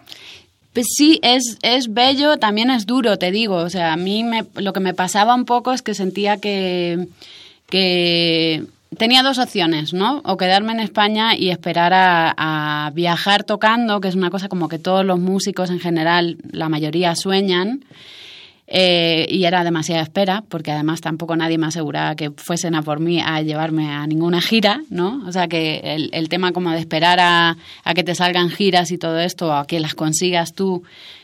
Pues 0.76 0.88
sí, 0.94 1.22
es, 1.24 1.58
es 1.62 1.94
bello, 1.94 2.36
también 2.36 2.70
es 2.70 2.86
duro, 2.86 3.18
te 3.18 3.32
digo. 3.32 3.56
O 3.56 3.70
sea, 3.70 3.94
a 3.94 3.96
mí 3.96 4.26
me, 4.26 4.44
lo 4.56 4.74
que 4.74 4.82
me 4.82 4.94
pasaba 4.94 5.34
un 5.34 5.46
poco 5.46 5.72
es 5.72 5.82
que 5.82 5.94
sentía 5.94 6.36
que, 6.36 7.08
que 7.70 8.66
tenía 8.98 9.24
dos 9.24 9.40
opciones, 9.40 9.94
¿no? 9.94 10.22
O 10.26 10.36
quedarme 10.36 10.74
en 10.74 10.82
España 10.82 11.34
y 11.34 11.50
esperar 11.50 11.94
a, 11.96 12.92
viajar 12.94 13.46
tocando, 13.46 14.02
que 14.02 14.10
es 14.10 14.16
una 14.16 14.30
cosa 14.30 14.50
como 14.50 14.68
que 14.68 14.78
todos 14.78 15.06
los 15.06 15.18
músicos 15.18 15.70
en 15.70 15.80
general, 15.80 16.40
la 16.52 16.68
mayoría 16.68 17.16
sueñan. 17.16 17.86
Eh, 18.68 19.28
y 19.30 19.46
era 19.46 19.64
demasiada 19.64 20.02
espera, 20.02 20.44
porque 20.50 20.72
además 20.72 21.00
tampoco 21.00 21.36
nadie 21.36 21.60
me 21.60 21.68
aseguraba 21.68 22.16
que 22.16 22.32
fuesen 22.32 22.74
a 22.74 22.82
por 22.82 23.00
mí 23.00 23.22
a 23.22 23.42
llevarme 23.42 23.92
a 23.92 24.08
ninguna 24.08 24.42
gira, 24.42 24.82
¿no? 24.90 25.24
O 25.28 25.32
sea 25.32 25.48
que 25.48 25.82
el, 25.84 26.10
el 26.14 26.30
tema 26.30 26.52
como 26.52 26.72
de 26.72 26.80
esperar 26.80 27.20
a, 27.20 27.58
a, 27.84 27.94
que 27.94 28.04
te 28.04 28.16
salgan 28.16 28.50
giras 28.50 28.92
y 28.92 28.98
todo 28.98 29.20
esto, 29.20 29.54
a 29.54 29.68
que 29.68 29.80
las 29.80 29.94
consigas 29.94 30.54
tú, 30.54 30.84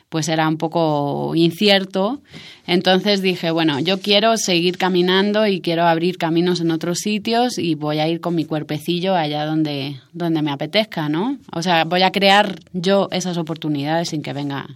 pues 0.10 0.28
era 0.28 0.48
un 0.48 0.58
poco 0.58 1.32
incierto. 1.36 2.20
Entonces 2.68 3.22
dije, 3.22 3.50
bueno, 3.50 3.80
yo 3.80 4.02
quiero 4.02 4.38
seguir 4.38 4.78
caminando 4.78 5.48
y 5.48 5.62
quiero 5.62 5.88
abrir 5.88 6.18
caminos 6.18 6.60
en 6.60 6.70
otros 6.70 7.00
sitios 7.00 7.58
y 7.58 7.74
voy 7.76 8.00
a 8.00 8.08
ir 8.08 8.20
con 8.20 8.36
mi 8.36 8.46
cuerpecillo 8.46 9.16
allá 9.16 9.46
donde, 9.46 10.00
donde 10.14 10.42
me 10.42 10.52
apetezca, 10.52 11.10
¿no? 11.10 11.38
O 11.52 11.64
sea, 11.64 11.86
voy 11.86 12.04
a 12.04 12.12
crear 12.12 12.60
yo 12.74 13.08
esas 13.12 13.38
oportunidades 13.38 14.10
sin 14.10 14.22
que 14.22 14.34
venga 14.34 14.68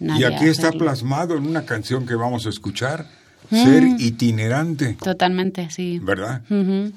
y 0.00 0.24
aquí 0.24 0.46
está 0.46 0.72
plasmado 0.72 1.36
en 1.36 1.46
una 1.46 1.64
canción 1.64 2.06
que 2.06 2.14
vamos 2.14 2.46
a 2.46 2.48
escuchar, 2.48 3.06
mm. 3.50 3.64
ser 3.64 3.84
itinerante. 3.98 4.96
Totalmente, 5.02 5.70
sí. 5.70 6.00
¿Verdad? 6.02 6.42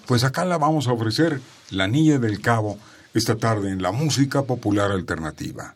Pues 0.06 0.24
acá 0.24 0.46
la 0.46 0.58
vamos 0.58 0.88
a 0.88 0.94
ofrecer, 0.94 1.42
La 1.72 1.88
Niña 1.88 2.20
del 2.20 2.42
Cabo, 2.42 2.78
esta 3.14 3.36
tarde 3.36 3.72
en 3.72 3.82
la 3.82 3.92
música 3.92 4.44
popular 4.44 4.92
alternativa. 4.92 5.76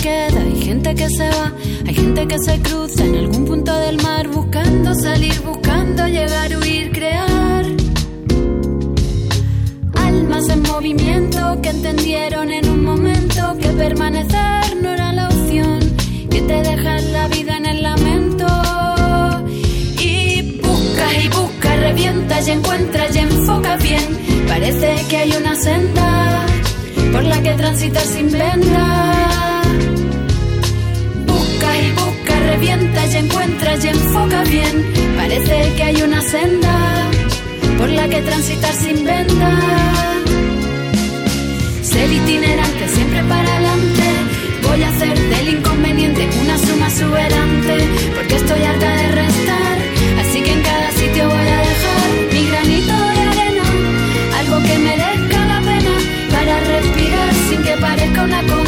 Que 0.00 1.08
se 1.10 1.28
va, 1.28 1.52
hay 1.86 1.94
gente 1.94 2.26
que 2.26 2.38
se 2.38 2.58
cruza 2.62 3.04
en 3.04 3.16
algún 3.16 3.44
punto 3.44 3.78
del 3.80 4.02
mar 4.02 4.28
buscando 4.28 4.94
salir, 4.94 5.38
buscando 5.42 6.06
llegar, 6.06 6.56
huir, 6.56 6.90
crear. 6.90 7.64
Almas 9.94 10.48
en 10.48 10.62
movimiento 10.62 11.60
que 11.62 11.68
entendieron 11.68 12.50
en 12.50 12.68
un 12.68 12.84
momento 12.84 13.56
que 13.60 13.68
permanecer 13.68 14.82
no 14.82 14.90
era 14.90 15.12
la 15.12 15.28
opción, 15.28 15.80
que 16.30 16.40
te 16.40 16.62
dejan 16.62 17.12
la 17.12 17.28
vida 17.28 17.56
en 17.58 17.66
el 17.66 17.82
lamento. 17.82 18.46
Y 19.98 20.60
buscas 20.62 21.24
y 21.24 21.28
buscas, 21.28 21.80
revientas 21.80 22.48
y 22.48 22.50
encuentras 22.52 23.16
y 23.16 23.18
enfocas 23.18 23.82
bien. 23.82 24.46
Parece 24.48 25.04
que 25.10 25.16
hay 25.18 25.32
una 25.32 25.54
senda 25.54 26.46
por 27.12 27.22
la 27.22 27.42
que 27.42 27.52
transitar 27.52 28.02
sin 28.02 28.30
venda 28.30 29.29
Que 35.46 35.82
hay 35.82 36.02
una 36.02 36.20
senda 36.20 37.10
por 37.78 37.88
la 37.88 38.08
que 38.08 38.20
transitar 38.20 38.72
sin 38.74 39.04
venda. 39.04 39.58
Ser 41.82 42.12
itinerante, 42.12 42.88
siempre 42.88 43.22
para 43.24 43.48
adelante. 43.48 44.02
Voy 44.68 44.82
a 44.82 44.88
hacer 44.88 45.18
del 45.18 45.48
inconveniente 45.56 46.28
una 46.42 46.58
suma 46.58 46.88
exuberante, 46.88 47.76
porque 48.14 48.36
estoy 48.36 48.62
harta 48.62 48.96
de 48.96 49.08
restar. 49.22 49.78
Así 50.20 50.42
que 50.42 50.52
en 50.52 50.62
cada 50.62 50.90
sitio 50.92 51.28
voy 51.28 51.48
a 51.48 51.60
dejar 51.70 52.08
mi 52.32 52.46
granito 52.50 52.92
de 52.92 53.20
arena, 53.32 53.64
algo 54.40 54.58
que 54.66 54.78
merezca 54.78 55.46
la 55.46 55.60
pena 55.62 55.94
para 56.30 56.60
respirar 56.60 57.34
sin 57.48 57.62
que 57.62 57.76
parezca 57.76 58.22
una 58.24 58.42
condena, 58.42 58.59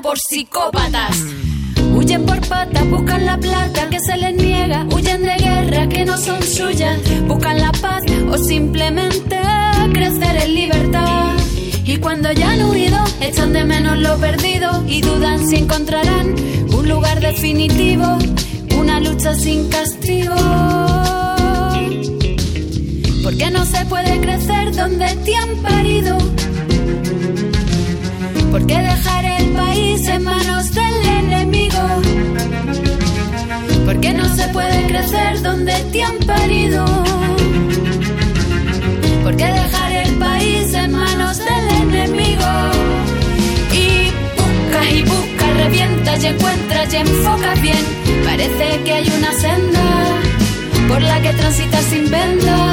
por 0.00 0.18
psicópatas. 0.18 1.16
Huyen 1.94 2.24
por 2.24 2.40
patas, 2.48 2.88
buscan 2.88 3.26
la 3.26 3.38
plata 3.38 3.88
que 3.90 3.98
se 4.00 4.16
les 4.16 4.34
niega, 4.34 4.86
huyen 4.92 5.22
de 5.22 5.36
guerra 5.36 5.62
vida 5.82 5.88
que 5.88 6.04
no 6.04 6.16
son 6.16 6.42
suyas, 6.42 6.98
buscan 7.26 7.58
la 7.58 7.72
paz 7.72 8.02
o 8.30 8.38
simplemente 8.38 9.40
crecer 9.92 10.36
en 10.44 10.54
libertad. 10.54 11.34
Y 11.84 11.96
cuando 11.98 12.32
ya 12.32 12.52
han 12.52 12.62
huido, 12.70 12.98
echan 13.20 13.52
de 13.52 13.64
menos 13.64 13.98
lo 13.98 14.16
perdido 14.18 14.84
y 14.86 15.00
dudan 15.00 15.46
si 15.48 15.56
encontrarán 15.56 16.34
un 16.72 16.88
lugar 16.88 17.20
definitivo, 17.20 18.18
una 18.76 19.00
lucha 19.00 19.34
sin 19.34 19.68
castigo. 19.68 20.81
Porque 23.22 23.50
no 23.52 23.64
se 23.64 23.84
puede 23.86 24.20
crecer 24.20 24.74
donde 24.74 25.06
te 25.24 25.36
han 25.36 25.56
parido. 25.62 26.18
Porque 28.50 28.78
dejar 28.78 29.24
el 29.24 29.50
país 29.50 30.08
en 30.08 30.24
manos 30.24 30.72
del 30.74 31.06
enemigo. 31.20 31.78
Porque 33.86 34.12
no 34.12 34.34
se 34.34 34.48
puede 34.48 34.86
crecer 34.88 35.40
donde 35.40 35.72
te 35.92 36.02
han 36.02 36.18
parido. 36.26 36.84
Porque 39.22 39.44
dejar 39.44 39.92
el 39.92 40.14
país 40.18 40.74
en 40.74 40.90
manos 40.90 41.38
del 41.38 41.68
enemigo. 41.82 42.50
Y 43.72 44.10
buscas 44.36 44.92
y 44.92 45.02
buscas, 45.02 45.56
revientas 45.58 46.24
y 46.24 46.26
encuentras 46.26 46.92
y 46.92 46.96
enfocas 46.96 47.62
bien. 47.62 47.84
Parece 48.24 48.82
que 48.84 48.92
hay 48.92 49.12
una 49.16 49.32
senda 49.32 49.82
por 50.88 51.00
la 51.00 51.22
que 51.22 51.32
transitas 51.34 51.84
sin 51.84 52.10
venda. 52.10 52.71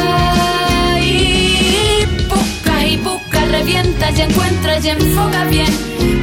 Y 4.18 4.22
encuentras 4.22 4.84
y 4.86 4.90
enfocas 4.90 5.50
bien. 5.50 5.72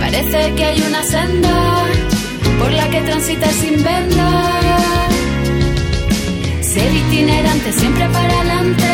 Parece 0.01 0.53
que 0.57 0.65
hay 0.65 0.81
una 0.83 1.03
senda 1.05 1.85
por 2.59 2.73
la 2.73 2.89
que 2.89 3.01
transitas 3.03 3.55
sin 3.55 3.83
venda. 3.83 4.61
Ser 6.63 6.93
itinerante, 6.93 7.73
siempre 7.73 8.09
para 8.09 8.33
adelante. 8.41 8.85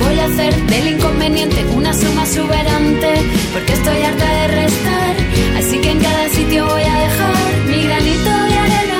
Voy 0.00 0.18
a 0.18 0.24
hacer 0.24 0.54
del 0.66 0.86
inconveniente 0.94 1.64
una 1.76 1.92
suma 1.94 2.22
exuberante. 2.24 3.12
Porque 3.52 3.72
estoy 3.74 4.02
harta 4.02 4.28
de 4.38 4.48
restar. 4.48 5.14
Así 5.58 5.78
que 5.78 5.90
en 5.90 6.00
cada 6.00 6.28
sitio 6.30 6.66
voy 6.66 6.82
a 6.82 6.98
dejar 7.06 7.36
mi 7.68 7.82
granito 7.84 8.30
de 8.30 8.58
arena. 8.66 8.98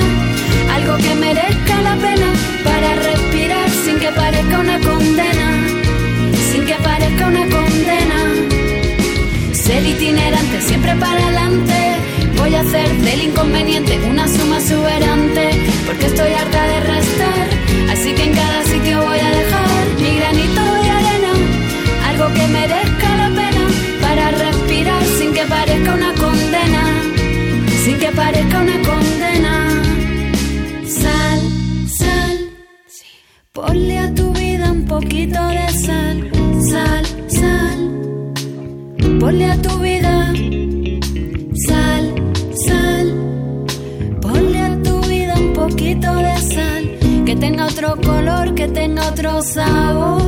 Algo 0.74 0.96
que 0.98 1.14
merezca 1.14 1.82
la 1.82 1.96
pena 1.96 2.28
para 2.64 2.94
respirar 3.10 3.70
sin 3.84 3.98
que 3.98 4.08
parezca 4.08 4.58
una 4.58 4.78
condena. 4.78 5.48
Sin 6.52 6.64
que 6.64 6.74
parezca 6.74 7.26
una 7.26 7.40
condena. 7.40 7.71
Ser 9.72 9.86
itinerante, 9.86 10.60
siempre 10.60 10.94
para 10.96 11.18
adelante. 11.18 11.96
Voy 12.36 12.54
a 12.54 12.60
hacer 12.60 12.88
del 13.06 13.22
inconveniente 13.22 13.98
una 14.06 14.28
suma 14.28 14.58
exuberante. 14.58 15.44
Porque 15.86 16.06
estoy 16.08 16.30
harta 16.30 16.62
de 16.72 16.80
restar. 16.80 17.46
Así 17.90 18.12
que 18.12 18.24
en 18.24 18.34
cada 18.34 18.62
sitio 18.64 19.00
voy 19.00 19.18
a 19.18 19.30
dejar 19.30 19.84
mi 20.02 20.16
granito 20.18 20.62
de 20.82 20.90
arena. 21.00 21.32
Algo 22.06 22.26
que 22.34 22.46
merezca 22.48 23.16
la 23.16 23.28
pena 23.40 23.64
para 24.02 24.30
respirar 24.32 25.04
sin 25.18 25.32
que 25.32 25.44
parezca 25.46 25.94
una 25.94 26.12
condena. 26.16 26.82
Sin 27.82 27.98
que 27.98 28.08
parezca 28.08 28.60
una 28.60 28.78
condena. 28.90 29.54
Sal, 30.86 31.40
sal. 31.98 32.36
Ponle 33.54 33.98
a 33.98 34.14
tu 34.14 34.34
vida 34.34 34.70
un 34.70 34.84
poquito 34.84 35.42
de 35.48 35.71
Ponle 39.32 39.50
a 39.50 39.56
tu 39.62 39.78
vida 39.78 40.34
sal, 41.66 42.04
sal. 42.66 43.06
Ponle 44.20 44.60
a 44.60 44.82
tu 44.82 45.00
vida 45.08 45.34
un 45.38 45.54
poquito 45.54 46.14
de 46.16 46.36
sal. 46.54 47.24
Que 47.24 47.34
tenga 47.36 47.64
otro 47.64 47.96
color, 47.96 48.54
que 48.54 48.68
tenga 48.68 49.09
otro 49.09 49.40
sabor, 49.40 50.21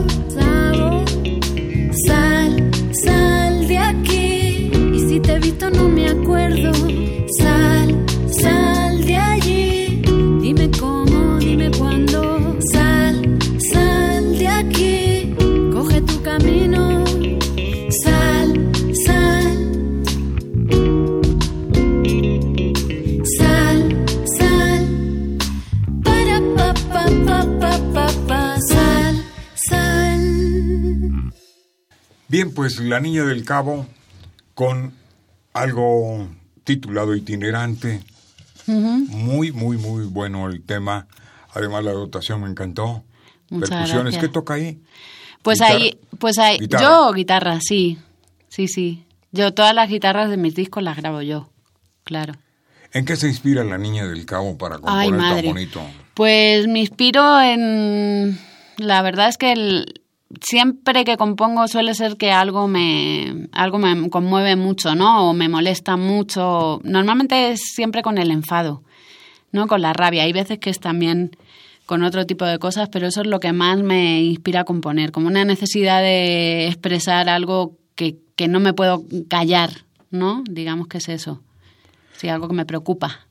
pues 32.64 32.79
La 32.81 32.98
Niña 32.98 33.24
del 33.24 33.44
Cabo 33.44 33.87
con 34.55 34.94
algo 35.53 36.27
titulado 36.64 37.14
Itinerante. 37.14 38.00
Muy, 38.66 39.53
muy, 39.53 39.77
muy 39.77 40.07
bueno 40.07 40.48
el 40.48 40.62
tema. 40.62 41.07
Además, 41.53 41.85
la 41.85 41.92
dotación 41.92 42.40
me 42.42 42.48
encantó. 42.48 43.05
Muchas 43.50 43.68
Percusiones, 43.68 44.14
gracias. 44.14 44.22
¿qué 44.22 44.29
toca 44.31 44.55
ahí? 44.55 44.81
Pues 45.42 45.59
Guitarra. 45.59 45.74
ahí, 45.77 45.98
pues 46.18 46.38
ahí, 46.38 46.59
Guitarra. 46.59 46.83
yo 46.85 47.12
guitarra, 47.12 47.59
sí, 47.61 47.98
sí, 48.48 48.66
sí. 48.66 49.05
Yo 49.31 49.53
todas 49.53 49.74
las 49.74 49.90
guitarras 49.90 50.31
de 50.31 50.38
mis 50.38 50.55
discos 50.55 50.83
las 50.83 50.96
grabo 50.96 51.20
yo, 51.20 51.50
claro. 52.03 52.33
¿En 52.94 53.05
qué 53.05 53.16
se 53.16 53.29
inspira 53.29 53.62
La 53.62 53.77
Niña 53.77 54.07
del 54.07 54.24
Cabo 54.24 54.57
para 54.57 54.77
Ay, 54.77 54.81
componer 55.11 55.11
tan 55.11 55.18
madre. 55.20 55.48
bonito? 55.48 55.83
Pues 56.14 56.66
me 56.66 56.81
inspiro 56.81 57.42
en... 57.42 58.38
La 58.79 59.03
verdad 59.03 59.29
es 59.29 59.37
que 59.37 59.53
el- 59.53 60.00
siempre 60.40 61.05
que 61.05 61.16
compongo 61.16 61.68
suele 61.68 61.94
ser 61.94 62.16
que 62.16 62.33
algo 62.33 62.68
me, 62.68 63.49
algo 63.53 63.79
me 63.79 64.09
conmueve 64.11 64.57
mucho, 64.57 64.94
¿no? 64.94 65.31
O 65.31 65.35
me 65.35 65.49
molesta 65.49 65.97
mucho. 65.97 66.81
Normalmente 66.85 67.51
es 67.51 67.61
siempre 67.75 68.03
con 68.03 68.18
el 68.18 68.31
enfado, 68.31 68.83
¿no? 69.53 69.66
Con 69.66 69.83
la 69.83 69.92
rabia. 69.92 70.25
Hay 70.25 70.33
veces 70.33 70.59
que 70.59 70.70
es 70.70 70.81
también 70.81 71.37
con 71.87 72.03
otro 72.03 72.27
tipo 72.27 72.44
de 72.44 72.59
cosas, 72.59 72.88
pero 72.90 73.07
eso 73.07 73.20
es 73.20 73.27
lo 73.27 73.40
que 73.40 73.53
más 73.53 73.79
me 73.79 74.23
inspira 74.23 74.61
a 74.61 74.64
componer, 74.64 75.12
como 75.12 75.27
una 75.27 75.44
necesidad 75.44 76.01
de 76.01 76.66
expresar 76.68 77.29
algo 77.29 77.77
que, 77.94 78.16
que 78.37 78.49
no 78.49 78.61
me 78.61 78.73
puedo 78.73 79.05
callar, 79.29 79.70
¿no? 80.11 80.42
Digamos 80.49 80.88
que 80.88 80.99
es 80.99 81.09
eso. 81.09 81.42
Sí, 82.16 82.29
algo 82.29 82.49
que 82.49 82.55
me 82.55 82.64
preocupa. 82.64 83.27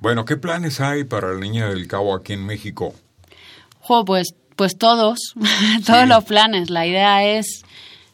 Bueno, 0.00 0.24
¿qué 0.24 0.36
planes 0.36 0.80
hay 0.80 1.04
para 1.04 1.32
La 1.32 1.38
Niña 1.38 1.68
del 1.68 1.86
Cabo 1.86 2.16
aquí 2.16 2.32
en 2.32 2.44
México? 2.44 2.94
Jo, 3.78 4.04
pues, 4.04 4.34
pues 4.56 4.76
todos, 4.78 5.34
todos 5.86 6.02
Sí. 6.02 6.08
los 6.08 6.24
planes. 6.24 6.70
La 6.70 6.86
idea 6.86 7.24
es 7.24 7.64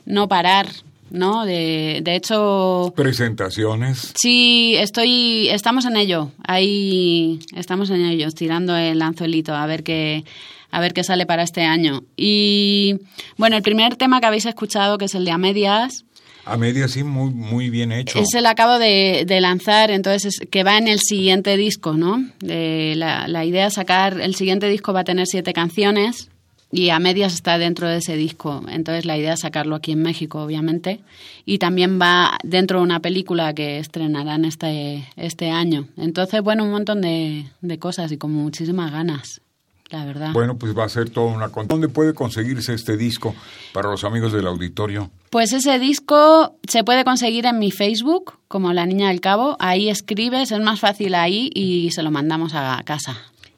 no 0.06 0.28
parar, 0.28 0.66
¿no? 1.10 1.44
De, 1.44 2.00
de 2.02 2.16
hecho, 2.16 2.92
Presentaciones. 2.96 4.12
sí, 4.16 4.74
estoy, 4.78 5.48
estamos 5.48 5.84
en 5.84 5.96
ello. 5.96 6.30
Ahí 6.46 7.40
estamos 7.54 7.90
en 7.90 8.04
ello, 8.04 8.30
tirando 8.30 8.76
el 8.76 9.00
anzuelito 9.02 9.54
a 9.54 9.66
ver 9.66 9.82
qué, 9.82 10.24
a 10.70 10.80
ver 10.80 10.92
qué 10.94 11.04
sale 11.04 11.26
para 11.26 11.42
este 11.42 11.64
año. 11.64 12.02
Y 12.16 12.96
bueno, 13.36 13.56
el 13.56 13.62
primer 13.62 13.96
tema 13.96 14.20
que 14.20 14.26
habéis 14.26 14.46
escuchado, 14.46 14.98
que 14.98 15.06
es 15.06 15.14
el 15.14 15.24
de 15.24 15.30
a 15.32 15.38
medias, 15.38 16.04
A 16.48 16.56
media 16.56 16.88
sí, 16.88 17.04
muy, 17.04 17.30
muy 17.30 17.70
bien 17.70 17.92
hecho. 17.92 18.18
Es 18.18 18.34
el 18.34 18.46
acabo 18.46 18.78
de, 18.78 19.26
lanzar, 19.40 19.90
entonces 19.90 20.24
es- 20.40 20.48
que 20.48 20.64
va 20.64 20.78
en 20.78 20.88
el 20.88 20.98
siguiente 21.00 21.56
disco, 21.56 21.92
¿no? 21.94 22.24
La, 22.40 23.28
la 23.28 23.44
idea 23.44 23.66
es 23.66 23.74
sacar, 23.74 24.20
el 24.20 24.34
siguiente 24.34 24.68
disco 24.68 24.92
va 24.92 25.00
a 25.00 25.04
tener 25.04 25.26
siete 25.26 25.52
canciones 25.52 26.30
y 26.70 26.90
a 26.90 26.98
medias 26.98 27.32
está 27.34 27.56
dentro 27.58 27.88
de 27.88 27.98
ese 27.98 28.16
disco. 28.16 28.62
Entonces 28.68 29.04
la 29.06 29.16
idea 29.16 29.34
es 29.34 29.40
sacarlo 29.40 29.76
aquí 29.76 29.92
en 29.92 30.02
México, 30.02 30.42
obviamente. 30.42 31.00
Y 31.46 31.58
también 31.58 31.98
va 32.00 32.36
dentro 32.44 32.78
de 32.78 32.84
una 32.84 33.00
película 33.00 33.54
que 33.54 33.78
estrenarán 33.78 34.44
este, 34.44 35.06
este 35.16 35.50
año. 35.50 35.88
Entonces, 35.96 36.42
bueno, 36.42 36.64
un 36.64 36.70
montón 36.70 37.00
de, 37.00 37.44
de 37.62 37.78
cosas 37.78 38.12
y 38.12 38.18
con 38.18 38.32
muchísimas 38.32 38.92
ganas, 38.92 39.40
la 39.90 40.04
verdad. 40.04 40.32
Bueno, 40.32 40.56
pues 40.58 40.76
va 40.76 40.84
a 40.84 40.88
ser 40.88 41.10
toda 41.10 41.32
una... 41.34 41.48
¿Dónde 41.48 41.88
puede 41.88 42.12
conseguirse 42.14 42.74
este 42.74 42.96
disco 42.96 43.34
para 43.72 43.90
los 43.90 44.04
amigos 44.04 44.32
del 44.32 44.46
auditorio? 44.46 45.10
Pues 45.30 45.52
ese 45.52 45.78
disco 45.78 46.56
se 46.68 46.84
puede 46.84 47.04
conseguir 47.04 47.46
en 47.46 47.58
mi 47.58 47.70
Facebook, 47.70 48.34
como 48.48 48.72
La 48.72 48.86
Niña 48.86 49.08
del 49.08 49.20
Cabo. 49.20 49.56
Ahí 49.60 49.88
escribes, 49.88 50.52
es 50.52 50.60
más 50.60 50.80
fácil 50.80 51.14
ahí 51.14 51.50
y 51.54 51.90
se 51.92 52.02
lo 52.02 52.10
mandamos 52.10 52.52
a 52.54 52.82
casa. 52.84 53.16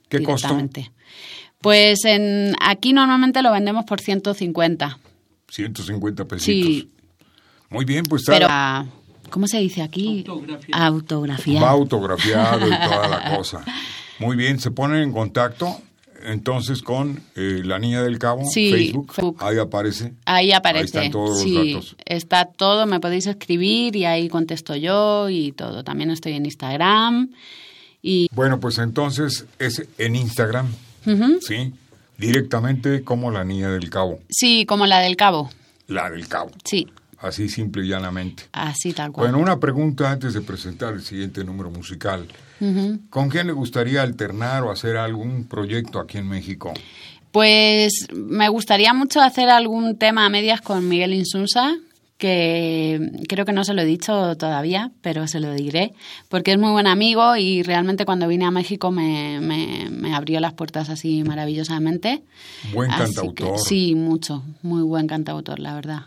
¿Qué 0.09 0.23
costo? 0.23 0.57
Pues 1.61 2.05
en, 2.05 2.55
aquí 2.61 2.93
normalmente 2.93 3.43
lo 3.43 3.53
vendemos 3.53 3.85
por 3.85 4.01
150. 4.01 4.99
150 5.49 6.25
pesitos. 6.25 6.47
Sí, 6.47 6.91
Muy 7.69 7.85
bien, 7.85 8.05
pues 8.05 8.23
pero... 8.27 8.47
está- 8.47 8.79
ah, 8.79 8.87
¿Cómo 9.31 9.47
se 9.47 9.59
dice 9.59 9.83
aquí? 9.83 10.25
Autografiado. 10.27 10.85
Autografiado. 10.85 11.65
va 11.65 11.71
autografiado 11.71 12.67
y 12.67 12.71
toda 12.71 13.09
la 13.09 13.37
cosa. 13.37 13.65
Muy 14.19 14.37
bien, 14.37 14.59
se 14.59 14.73
ponen 14.73 15.03
en 15.03 15.13
contacto 15.13 15.81
entonces 16.25 16.83
con 16.83 17.21
eh, 17.37 17.63
La 17.65 17.79
Niña 17.79 18.03
del 18.03 18.19
Cabo, 18.19 18.45
Sí, 18.51 18.71
Facebook. 18.73 19.13
Facebook. 19.13 19.37
Ahí 19.41 19.59
aparece. 19.59 20.13
Ahí 20.25 20.53
aparece. 20.53 20.99
Ahí 20.99 21.07
están 21.07 21.11
todos 21.13 21.45
los 21.45 21.55
datos. 21.55 21.97
está 22.05 22.45
todo, 22.47 22.87
me 22.87 23.01
podéis 23.01 23.27
escribir 23.27 23.97
y 23.97 24.05
ahí 24.05 24.29
contesto 24.29 24.77
yo 24.77 25.29
y 25.29 25.53
todo. 25.53 25.85
También 25.85 26.11
estoy 26.11 26.33
en 26.33 26.45
Instagram 26.47 27.31
y 28.03 28.29
Bueno, 28.33 28.61
pues 28.61 28.79
entonces 28.79 29.47
es 29.59 29.87
en 29.99 30.17
Instagram. 30.17 30.69
¿sí? 31.41 31.73
Directamente 32.19 33.03
como 33.03 33.31
la 33.31 33.45
niña 33.45 33.71
del 33.71 33.89
cabo. 33.91 34.21
Sí, 34.29 34.67
como 34.67 34.87
la 34.87 35.01
del 35.01 35.17
cabo. 35.17 35.51
La 35.87 36.11
del 36.11 36.29
cabo. 36.29 36.51
Sí, 36.65 36.87
Así 37.21 37.49
simple 37.51 37.85
y 37.85 37.89
llanamente. 37.89 38.45
así 38.53 38.93
tal 38.95 39.13
cual. 39.13 39.27
Bueno, 39.29 39.43
una 39.43 39.61
pregunta 39.61 40.11
antes 40.11 40.33
de 40.35 40.41
presentar 40.41 40.95
el 40.95 41.03
siguiente 41.03 41.45
número 41.45 41.71
musical. 41.71 42.27
¿Con 43.11 43.29
quién 43.31 43.47
le 43.47 43.53
gustaría 43.53 44.03
alternar 44.03 44.63
o 44.65 44.71
hacer 44.71 44.97
algún 44.97 45.45
proyecto 45.45 45.99
aquí 46.01 46.19
en 46.19 46.29
México? 46.29 46.73
Pues 47.33 47.93
me 48.13 48.49
gustaría 48.49 48.93
mucho 48.95 49.21
hacer 49.21 49.49
algún 49.51 49.97
tema 49.97 50.27
a 50.27 50.29
medias 50.31 50.61
con 50.61 50.89
Miguel 50.89 51.15
Insunza, 51.15 51.75
que 52.19 53.11
creo 53.29 53.45
que 53.47 53.53
no 53.53 53.65
se 53.65 53.73
lo 53.75 53.83
he 53.83 53.87
dicho 53.87 54.37
todavía, 54.37 54.91
pero 55.01 55.27
se 55.27 55.41
lo 55.41 55.55
diré, 55.55 55.95
porque 56.29 56.53
es 56.53 56.59
muy 56.59 56.71
buen 56.71 56.87
amigo 56.87 57.37
y 57.37 57.63
realmente 57.63 58.05
cuando 58.05 58.29
vine 58.29 58.45
a 58.45 58.51
México 58.51 58.91
me, 58.91 59.41
me- 59.41 59.89
me 59.91 60.15
abrió 60.15 60.39
las 60.41 60.53
puertas 60.53 60.91
así 60.91 61.23
maravillosamente. 61.25 62.23
Buen 62.75 62.91
Así 62.91 63.05
cantautor. 63.15 63.53
que 63.55 63.59
sí, 63.59 63.95
mucho, 63.95 64.43
muy 64.63 64.83
buen 64.83 65.07
cantautor, 65.07 65.59
la 65.61 65.75
verdad. 65.75 66.03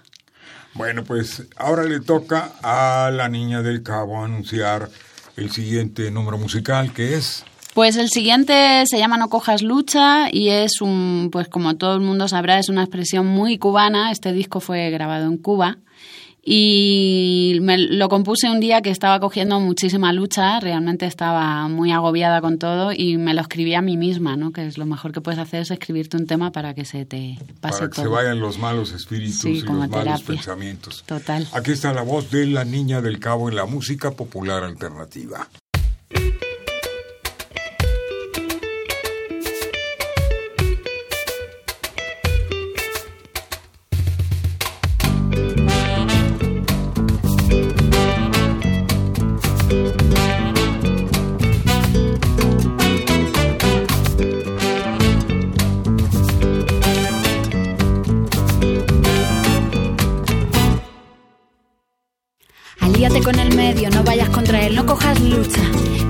Bueno, 0.76 1.04
pues 1.04 1.44
ahora 1.56 1.84
le 1.84 2.00
toca 2.00 2.54
a 2.64 3.12
la 3.12 3.30
niña 3.30 3.62
del 3.62 3.84
cabo 3.84 4.24
anunciar 4.24 4.90
el 5.38 5.52
siguiente 5.52 6.10
número 6.12 6.38
musical 6.38 6.94
que 6.94 7.16
es... 7.16 7.46
Pues 7.74 7.96
el 7.96 8.10
siguiente 8.10 8.84
se 8.86 9.00
llama 9.00 9.18
No 9.18 9.30
cojas 9.30 9.64
lucha 9.64 10.28
y 10.32 10.50
es 10.50 10.80
un, 10.82 11.30
pues 11.32 11.48
como 11.48 11.76
todo 11.76 11.96
el 11.96 12.02
mundo 12.02 12.28
sabrá, 12.28 12.60
es 12.60 12.70
una 12.70 12.84
expresión 12.84 13.26
muy 13.26 13.58
cubana. 13.58 14.12
Este 14.12 14.32
disco 14.32 14.60
fue 14.60 14.92
grabado 14.92 15.26
en 15.26 15.38
Cuba 15.38 15.78
y 16.46 17.58
me 17.62 17.78
lo 17.78 18.10
compuse 18.10 18.50
un 18.50 18.60
día 18.60 18.82
que 18.82 18.90
estaba 18.90 19.20
cogiendo 19.20 19.60
muchísima 19.62 20.12
lucha, 20.12 20.60
realmente 20.60 21.06
estaba 21.06 21.70
muy 21.70 21.92
agobiada 21.92 22.42
con 22.42 22.60
todo 22.60 22.92
y 22.92 23.18
me 23.18 23.34
lo 23.34 23.42
escribí 23.42 23.74
a 23.76 23.82
mí 23.82 23.96
misma, 23.96 24.36
¿no? 24.36 24.52
Que 24.52 24.68
es 24.68 24.78
lo 24.78 24.86
mejor 24.86 25.14
que 25.14 25.22
puedes 25.22 25.40
hacer 25.40 25.62
es 25.62 25.72
escribirte 25.72 26.18
un 26.18 26.28
tema 26.28 26.52
para 26.52 26.74
que 26.74 26.84
se 26.84 27.06
te 27.06 27.38
pase 27.62 27.80
para 27.80 27.90
que 27.90 27.96
todo. 27.96 28.06
se 28.06 28.12
vayan 28.12 28.40
los 28.42 28.60
malos 28.60 28.92
espíritus 28.92 29.40
Sí, 29.40 29.50
y 29.50 29.62
los 29.62 29.90
malos 29.90 30.24
pensamientos. 30.24 31.04
Total. 31.06 31.48
Aquí 31.54 31.72
está 31.72 31.94
la 31.94 32.02
voz 32.02 32.30
de 32.30 32.46
la 32.48 32.66
niña 32.66 33.02
del 33.02 33.20
cabo 33.20 33.48
en 33.48 33.56
la 33.56 33.66
música 33.66 34.12
popular 34.12 34.64
alternativa. 34.64 35.48
No 64.74 64.86
cojas 64.86 65.20
lucha. 65.22 65.62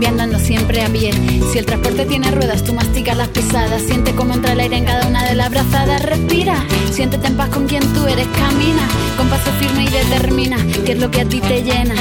Andando 0.07 0.37
siempre 0.37 0.83
a 0.83 0.89
pie. 0.89 1.11
Si 1.51 1.59
el 1.59 1.65
transporte 1.65 2.05
tiene 2.05 2.29
ruedas, 2.29 2.63
tú 2.63 2.73
masticas 2.73 3.15
las 3.15 3.29
pisadas. 3.29 3.81
Siente 3.81 4.13
cómo 4.13 4.33
entra 4.33 4.51
el 4.51 4.59
aire 4.59 4.77
en 4.77 4.85
cada 4.85 5.07
una 5.07 5.23
de 5.23 5.33
las 5.33 5.49
brazadas. 5.49 6.03
Respira, 6.03 6.55
siéntete 6.91 7.27
en 7.27 7.37
paz 7.37 7.49
con 7.49 7.67
quien 7.67 7.81
tú 7.93 8.05
eres. 8.05 8.27
Camina 8.27 8.87
con 9.17 9.29
paso 9.29 9.49
firme 9.59 9.85
y 9.85 9.89
determina. 9.89 10.57
¿Qué 10.85 10.91
es 10.91 10.99
lo 10.99 11.09
que 11.09 11.21
a 11.21 11.25
ti 11.25 11.39
te 11.39 11.63
llena? 11.63 11.95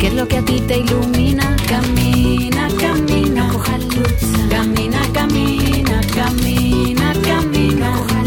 ¿Qué 0.00 0.08
es 0.08 0.14
lo 0.14 0.26
que 0.26 0.38
a 0.38 0.42
ti 0.42 0.60
te 0.66 0.78
ilumina? 0.78 1.56
Camina, 1.68 2.68
camina, 2.78 3.46
no 3.46 3.52
cojas 3.52 3.84
lucha. 3.84 4.48
Camina, 4.50 5.00
camina, 5.12 6.00
camina, 6.12 7.12
camina. 7.22 8.23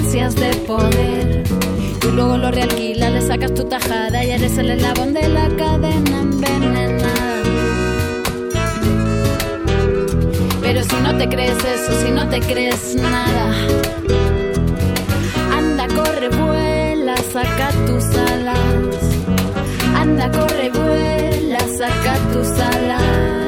Ansias 0.00 0.34
de 0.34 0.50
poder. 0.66 1.44
Tú 2.00 2.10
luego 2.12 2.36
lo 2.38 2.50
realquilas, 2.50 3.12
le 3.12 3.20
sacas 3.20 3.52
tu 3.54 3.64
tajada 3.64 4.24
y 4.24 4.30
eres 4.30 4.56
el 4.56 4.70
eslabón 4.70 5.12
de 5.12 5.28
la 5.28 5.46
cadena 5.56 6.20
envenenada. 6.20 7.42
Pero 10.62 10.82
si 10.84 10.96
no 11.02 11.16
te 11.18 11.28
crees 11.28 11.58
eso, 11.58 11.92
si 12.02 12.10
no 12.10 12.28
te 12.28 12.40
crees 12.40 12.94
nada, 12.94 13.44
Anda, 15.58 15.86
corre, 15.88 16.28
vuela, 16.28 17.16
saca 17.32 17.68
tus 17.86 18.04
alas. 18.32 19.02
Anda, 19.94 20.30
corre, 20.30 20.70
vuela, 20.70 21.60
saca 21.78 22.14
tus 22.32 22.48
alas. 22.58 23.39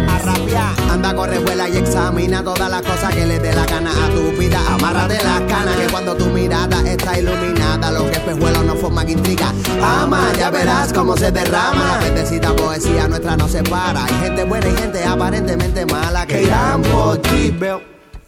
Anda, 0.92 1.14
corre, 1.14 1.38
vuela 1.38 1.70
y 1.70 1.78
examina 1.78 2.44
todas 2.44 2.70
las 2.70 2.82
cosas 2.82 3.14
que 3.14 3.24
le 3.24 3.38
dé 3.38 3.54
la 3.54 3.64
gana 3.64 3.90
a 3.90 4.10
tu 4.10 4.38
vida. 4.38 4.60
Amárrate 4.74 5.14
las 5.24 5.40
canas, 5.40 5.74
que 5.76 5.90
cuando 5.90 6.14
tu 6.14 6.26
mirada 6.26 6.82
está 6.86 7.18
iluminada, 7.18 7.90
los 7.90 8.10
espejuelos 8.10 8.62
no 8.66 8.74
forman 8.74 9.08
intriga. 9.08 9.54
Ama, 9.82 10.30
ya 10.38 10.50
verás 10.50 10.92
cómo 10.92 11.16
se 11.16 11.32
derrama. 11.32 11.96
La 11.96 12.04
bendecida 12.04 12.54
poesía 12.54 13.08
nuestra 13.08 13.38
no 13.38 13.48
se 13.48 13.62
para. 13.62 14.04
Hay 14.04 14.14
gente 14.20 14.44
buena 14.44 14.68
y 14.68 14.76
gente 14.76 15.02
aparentemente 15.02 15.86
mala 15.86 16.26
que 16.26 16.42
irán 16.42 16.82
por 16.82 17.16
ti. 17.22 17.56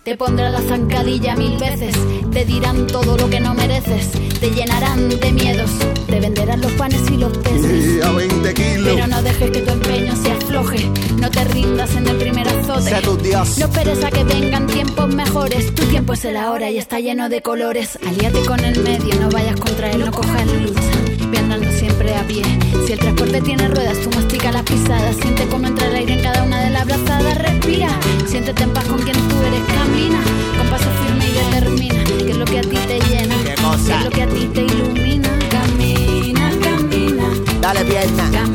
Te 0.02 0.16
pondrán 0.16 0.52
la 0.52 0.62
zancadilla 0.62 1.36
mil 1.36 1.58
veces, 1.58 1.94
te 2.32 2.46
dirán 2.46 2.86
todo 2.86 3.16
lo 3.18 3.28
que 3.28 3.40
no 3.40 3.52
mereces, 3.54 4.10
te 4.44 4.50
llenarán 4.50 5.08
de 5.08 5.32
miedos, 5.32 5.70
te 6.06 6.20
venderán 6.20 6.60
los 6.60 6.70
panes 6.72 7.00
y 7.10 7.16
los 7.16 7.34
peces. 7.38 7.96
Y 7.96 8.00
a 8.02 8.10
20 8.10 8.52
kilos. 8.52 8.94
Pero 8.94 9.06
no 9.06 9.22
dejes 9.22 9.50
que 9.50 9.60
tu 9.60 9.72
empeño 9.72 10.14
se 10.16 10.32
afloje, 10.32 10.90
no 11.16 11.30
te 11.30 11.44
rindas 11.44 11.96
en 11.96 12.06
el 12.06 12.16
primer 12.18 12.46
azote. 12.46 12.90
Sé 12.90 13.00
tu 13.00 13.16
Dios. 13.16 13.56
No 13.56 13.64
esperes 13.64 14.04
a 14.04 14.10
que 14.10 14.22
vengan 14.22 14.66
tiempos 14.66 15.14
mejores, 15.14 15.74
tu 15.74 15.86
tiempo 15.86 16.12
es 16.12 16.26
el 16.26 16.36
ahora 16.36 16.70
y 16.70 16.76
está 16.76 17.00
lleno 17.00 17.30
de 17.30 17.40
colores. 17.40 17.98
Alíate 18.06 18.44
con 18.44 18.60
el 18.60 18.78
medio, 18.82 19.18
no 19.18 19.30
vayas 19.30 19.58
contra 19.58 19.90
él, 19.90 20.04
no 20.04 20.12
cojas 20.12 20.46
lucha. 20.46 21.26
Ve 21.30 21.38
andando 21.38 21.70
siempre 21.72 22.14
a 22.14 22.22
pie. 22.26 22.42
Si 22.86 22.92
el 22.92 22.98
transporte 22.98 23.40
tiene 23.40 23.66
ruedas, 23.68 23.98
tú 24.02 24.10
mastica 24.10 24.52
las 24.52 24.64
pisadas. 24.64 25.16
Siente 25.22 25.46
cómo 25.46 25.68
entra 25.68 25.86
el 25.86 25.94
aire 25.94 26.12
en 26.12 26.22
cada 26.22 26.42
una 26.42 26.62
de 26.62 26.68
las 26.68 26.84
brazadas. 26.84 27.38
Respira, 27.38 27.88
siéntete 28.26 28.62
en 28.62 28.74
paz 28.74 28.84
con 28.84 28.98
quien 28.98 29.16
tú 29.16 29.36
eres. 29.46 29.62
Camina, 29.74 30.22
con 30.58 30.68
paso 30.68 30.90
firme 31.02 31.30
y 31.30 31.32
determina. 31.32 32.04
¿Qué 32.04 32.30
es 32.30 32.36
lo 32.36 32.44
que 32.44 32.58
a 32.58 32.62
ti 32.62 32.76
te 32.86 33.00
llena? 33.08 33.33
¿Qué 33.74 33.80
cosa? 33.80 33.86
¿Qué 33.86 33.98
es 33.98 34.04
lo 34.04 34.10
que 34.10 34.22
a 34.22 34.28
ti 34.28 34.46
te 34.54 34.62
ilumina? 34.62 35.38
Camina, 35.50 36.50
camina. 36.62 37.28
Dale 37.60 37.84
pierna, 37.84 38.30
camina, 38.30 38.53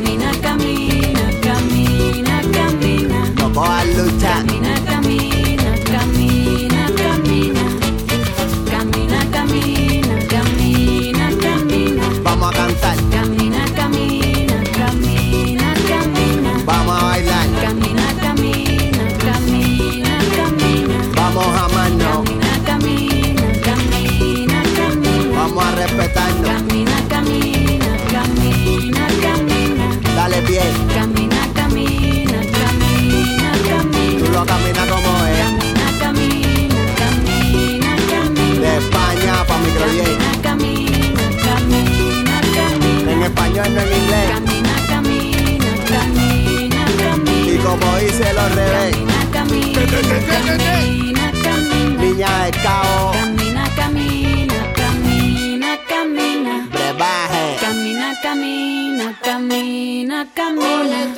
como 47.70 47.96
dice 47.98 48.32
los 48.32 48.54
revés, 48.56 48.96
Camina, 48.96 49.30
camina, 49.32 49.80
camina, 50.32 51.32
camina. 51.44 52.02
niña 52.02 52.44
de 52.46 52.50
cabo, 52.62 53.12
Camina, 53.12 53.64
camina, 53.76 54.72
camina, 54.74 55.78
camina. 55.88 56.68
brebaje. 56.72 57.56
Camina, 57.60 58.20
camina, 58.22 59.18
camina, 59.22 60.26
camina. 60.34 61.14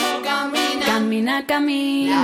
Camina, 0.87 1.47
camina. 1.47 2.21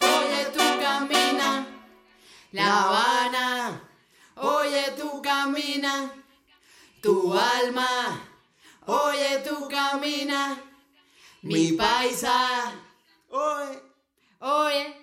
Oye 0.00 0.42
tú 0.54 0.64
camina, 0.82 1.66
La 2.52 2.66
Habana, 2.82 3.80
oye 4.36 4.84
tú 4.98 5.20
camina, 5.22 6.10
tu 7.02 7.34
alma, 7.34 8.20
oye 8.86 9.42
tú 9.46 9.68
camina, 9.68 10.56
mi 11.44 11.72
paisa, 11.72 12.72
Oye, 13.30 13.78
oye, 14.40 14.94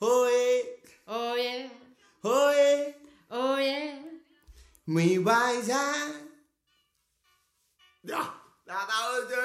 Oye, 0.00 0.80
Oye, 1.06 1.70
oye, 2.22 2.94
oye. 3.30 3.94
mi 4.86 5.18
paisa. 5.18 5.80
Ya, 8.02 8.34
nada, 8.66 8.94
oye. 9.16 9.36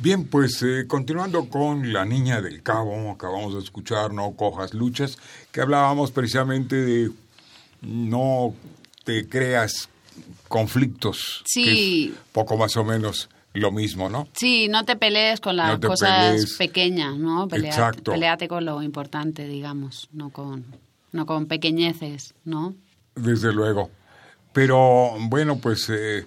Bien, 0.00 0.26
pues 0.26 0.62
eh, 0.62 0.86
continuando 0.86 1.48
con 1.48 1.92
La 1.92 2.04
Niña 2.04 2.40
del 2.40 2.62
Cabo, 2.62 3.10
acabamos 3.10 3.54
de 3.54 3.60
escuchar 3.60 4.12
No 4.12 4.34
Cojas 4.36 4.72
Luchas, 4.72 5.18
que 5.52 5.60
hablábamos 5.60 6.10
precisamente 6.10 6.76
de 6.76 7.10
no 7.82 8.54
te 9.04 9.28
creas 9.28 9.88
conflictos. 10.48 11.42
Sí. 11.46 11.64
que 11.64 12.04
es 12.12 12.18
poco 12.32 12.56
más 12.56 12.76
o 12.76 12.84
menos 12.84 13.28
lo 13.54 13.72
mismo, 13.72 14.08
¿no? 14.08 14.28
Sí, 14.32 14.68
no 14.68 14.84
te 14.84 14.96
pelees 14.96 15.40
con 15.40 15.56
las 15.56 15.80
No 15.80 15.88
cosas 15.88 16.26
pelees. 16.32 16.56
pequeñas, 16.56 17.16
¿no? 17.16 17.48
Peleate, 17.48 17.74
Exacto. 17.76 18.12
peleate 18.12 18.46
con 18.48 18.64
lo 18.64 18.82
importante, 18.82 19.46
digamos, 19.48 20.08
no 20.12 20.30
con, 20.30 20.64
no 21.12 21.26
con 21.26 21.46
pequeñeces, 21.46 22.34
¿no? 22.44 22.74
Desde 23.14 23.52
luego. 23.52 23.90
Pero 24.52 25.16
bueno, 25.28 25.58
pues 25.58 25.88
eh, 25.90 26.26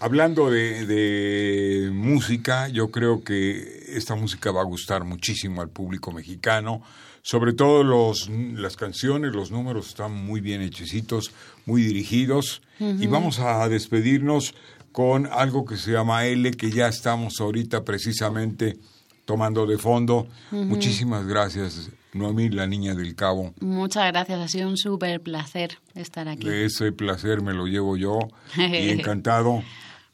hablando 0.00 0.50
de, 0.50 0.86
de 0.86 1.90
música, 1.90 2.68
yo 2.68 2.90
creo 2.90 3.22
que 3.24 3.84
esta 3.88 4.14
música 4.14 4.50
va 4.52 4.60
a 4.60 4.64
gustar 4.64 5.04
muchísimo 5.04 5.60
al 5.62 5.68
público 5.70 6.12
mexicano. 6.12 6.82
Sobre 7.22 7.52
todo 7.52 7.82
los, 7.84 8.30
las 8.30 8.76
canciones, 8.76 9.34
los 9.34 9.50
números 9.50 9.88
están 9.88 10.12
muy 10.14 10.40
bien 10.40 10.62
hechecitos, 10.62 11.32
muy 11.66 11.82
dirigidos. 11.82 12.62
Y 12.80 13.06
vamos 13.08 13.38
a 13.40 13.68
despedirnos 13.68 14.54
con 14.92 15.26
algo 15.26 15.64
que 15.64 15.76
se 15.76 15.92
llama 15.92 16.26
L, 16.26 16.50
que 16.52 16.70
ya 16.70 16.88
estamos 16.88 17.40
ahorita 17.40 17.84
precisamente 17.84 18.78
tomando 19.24 19.66
de 19.66 19.78
fondo. 19.78 20.26
Muchísimas 20.50 21.26
gracias, 21.26 21.90
Noemí, 22.14 22.48
la 22.48 22.66
niña 22.66 22.94
del 22.94 23.14
cabo. 23.14 23.52
Muchas 23.60 24.10
gracias, 24.10 24.40
ha 24.40 24.48
sido 24.48 24.68
un 24.68 24.76
súper 24.76 25.20
placer 25.20 25.78
estar 25.94 26.28
aquí. 26.28 26.48
De 26.48 26.64
ese 26.64 26.92
placer 26.92 27.42
me 27.42 27.52
lo 27.52 27.66
llevo 27.66 27.96
yo 27.96 28.18
y 28.56 28.88
encantado. 28.90 29.62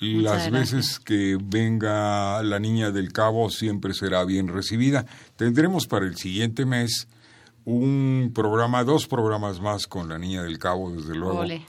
Las 0.00 0.50
veces 0.50 0.98
que 0.98 1.38
venga 1.40 2.42
la 2.42 2.58
niña 2.58 2.90
del 2.90 3.12
cabo 3.12 3.48
siempre 3.48 3.94
será 3.94 4.24
bien 4.24 4.48
recibida. 4.48 5.06
Tendremos 5.36 5.86
para 5.86 6.04
el 6.04 6.16
siguiente 6.16 6.66
mes 6.66 7.08
un 7.64 8.32
programa, 8.34 8.84
dos 8.84 9.06
programas 9.06 9.60
más 9.60 9.86
con 9.86 10.08
la 10.08 10.18
niña 10.18 10.42
del 10.42 10.58
cabo, 10.58 10.90
desde 10.90 11.14
luego. 11.14 11.38
Ole. 11.40 11.64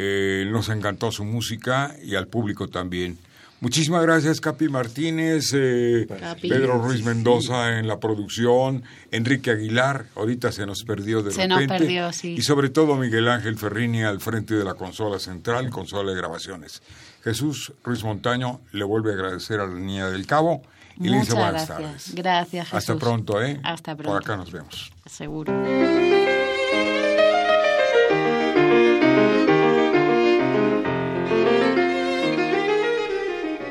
Eh, 0.00 0.46
nos 0.48 0.68
encantó 0.68 1.10
su 1.10 1.24
música 1.24 1.96
y 2.04 2.14
al 2.14 2.28
público 2.28 2.68
también. 2.68 3.18
Muchísimas 3.60 4.02
gracias, 4.02 4.40
Capi 4.40 4.68
Martínez, 4.68 5.50
eh, 5.52 6.06
Capi. 6.20 6.48
Pedro 6.48 6.80
Ruiz 6.80 7.02
Mendoza 7.02 7.80
en 7.80 7.88
la 7.88 7.98
producción, 7.98 8.84
Enrique 9.10 9.50
Aguilar, 9.50 10.06
ahorita 10.14 10.52
se 10.52 10.64
nos 10.66 10.84
perdió 10.84 11.24
de 11.24 11.32
Se 11.32 11.48
nos 11.48 11.58
repente. 11.58 11.78
perdió, 11.82 12.12
sí. 12.12 12.36
Y 12.38 12.42
sobre 12.42 12.68
todo 12.68 12.94
Miguel 12.94 13.26
Ángel 13.28 13.56
Ferrini 13.58 14.04
al 14.04 14.20
frente 14.20 14.54
de 14.54 14.62
la 14.62 14.74
consola 14.74 15.18
central, 15.18 15.70
consola 15.70 16.12
de 16.12 16.16
grabaciones. 16.16 16.80
Jesús 17.24 17.72
Ruiz 17.82 18.04
Montaño 18.04 18.60
le 18.70 18.84
vuelve 18.84 19.10
a 19.10 19.14
agradecer 19.14 19.58
a 19.58 19.66
la 19.66 19.74
niña 19.74 20.08
del 20.08 20.24
Cabo 20.26 20.62
y 20.96 21.08
le 21.08 21.18
dice 21.18 21.32
Muchas 21.32 21.34
buenas 21.34 21.52
gracias. 21.66 21.78
tardes. 21.78 22.14
Gracias, 22.14 22.64
Jesús. 22.66 22.78
Hasta 22.78 22.96
pronto, 22.96 23.42
¿eh? 23.42 23.58
Hasta 23.64 23.96
Por 23.96 24.04
pronto. 24.04 24.18
acá 24.20 24.36
nos 24.36 24.52
vemos. 24.52 24.92
Seguro. 25.04 25.52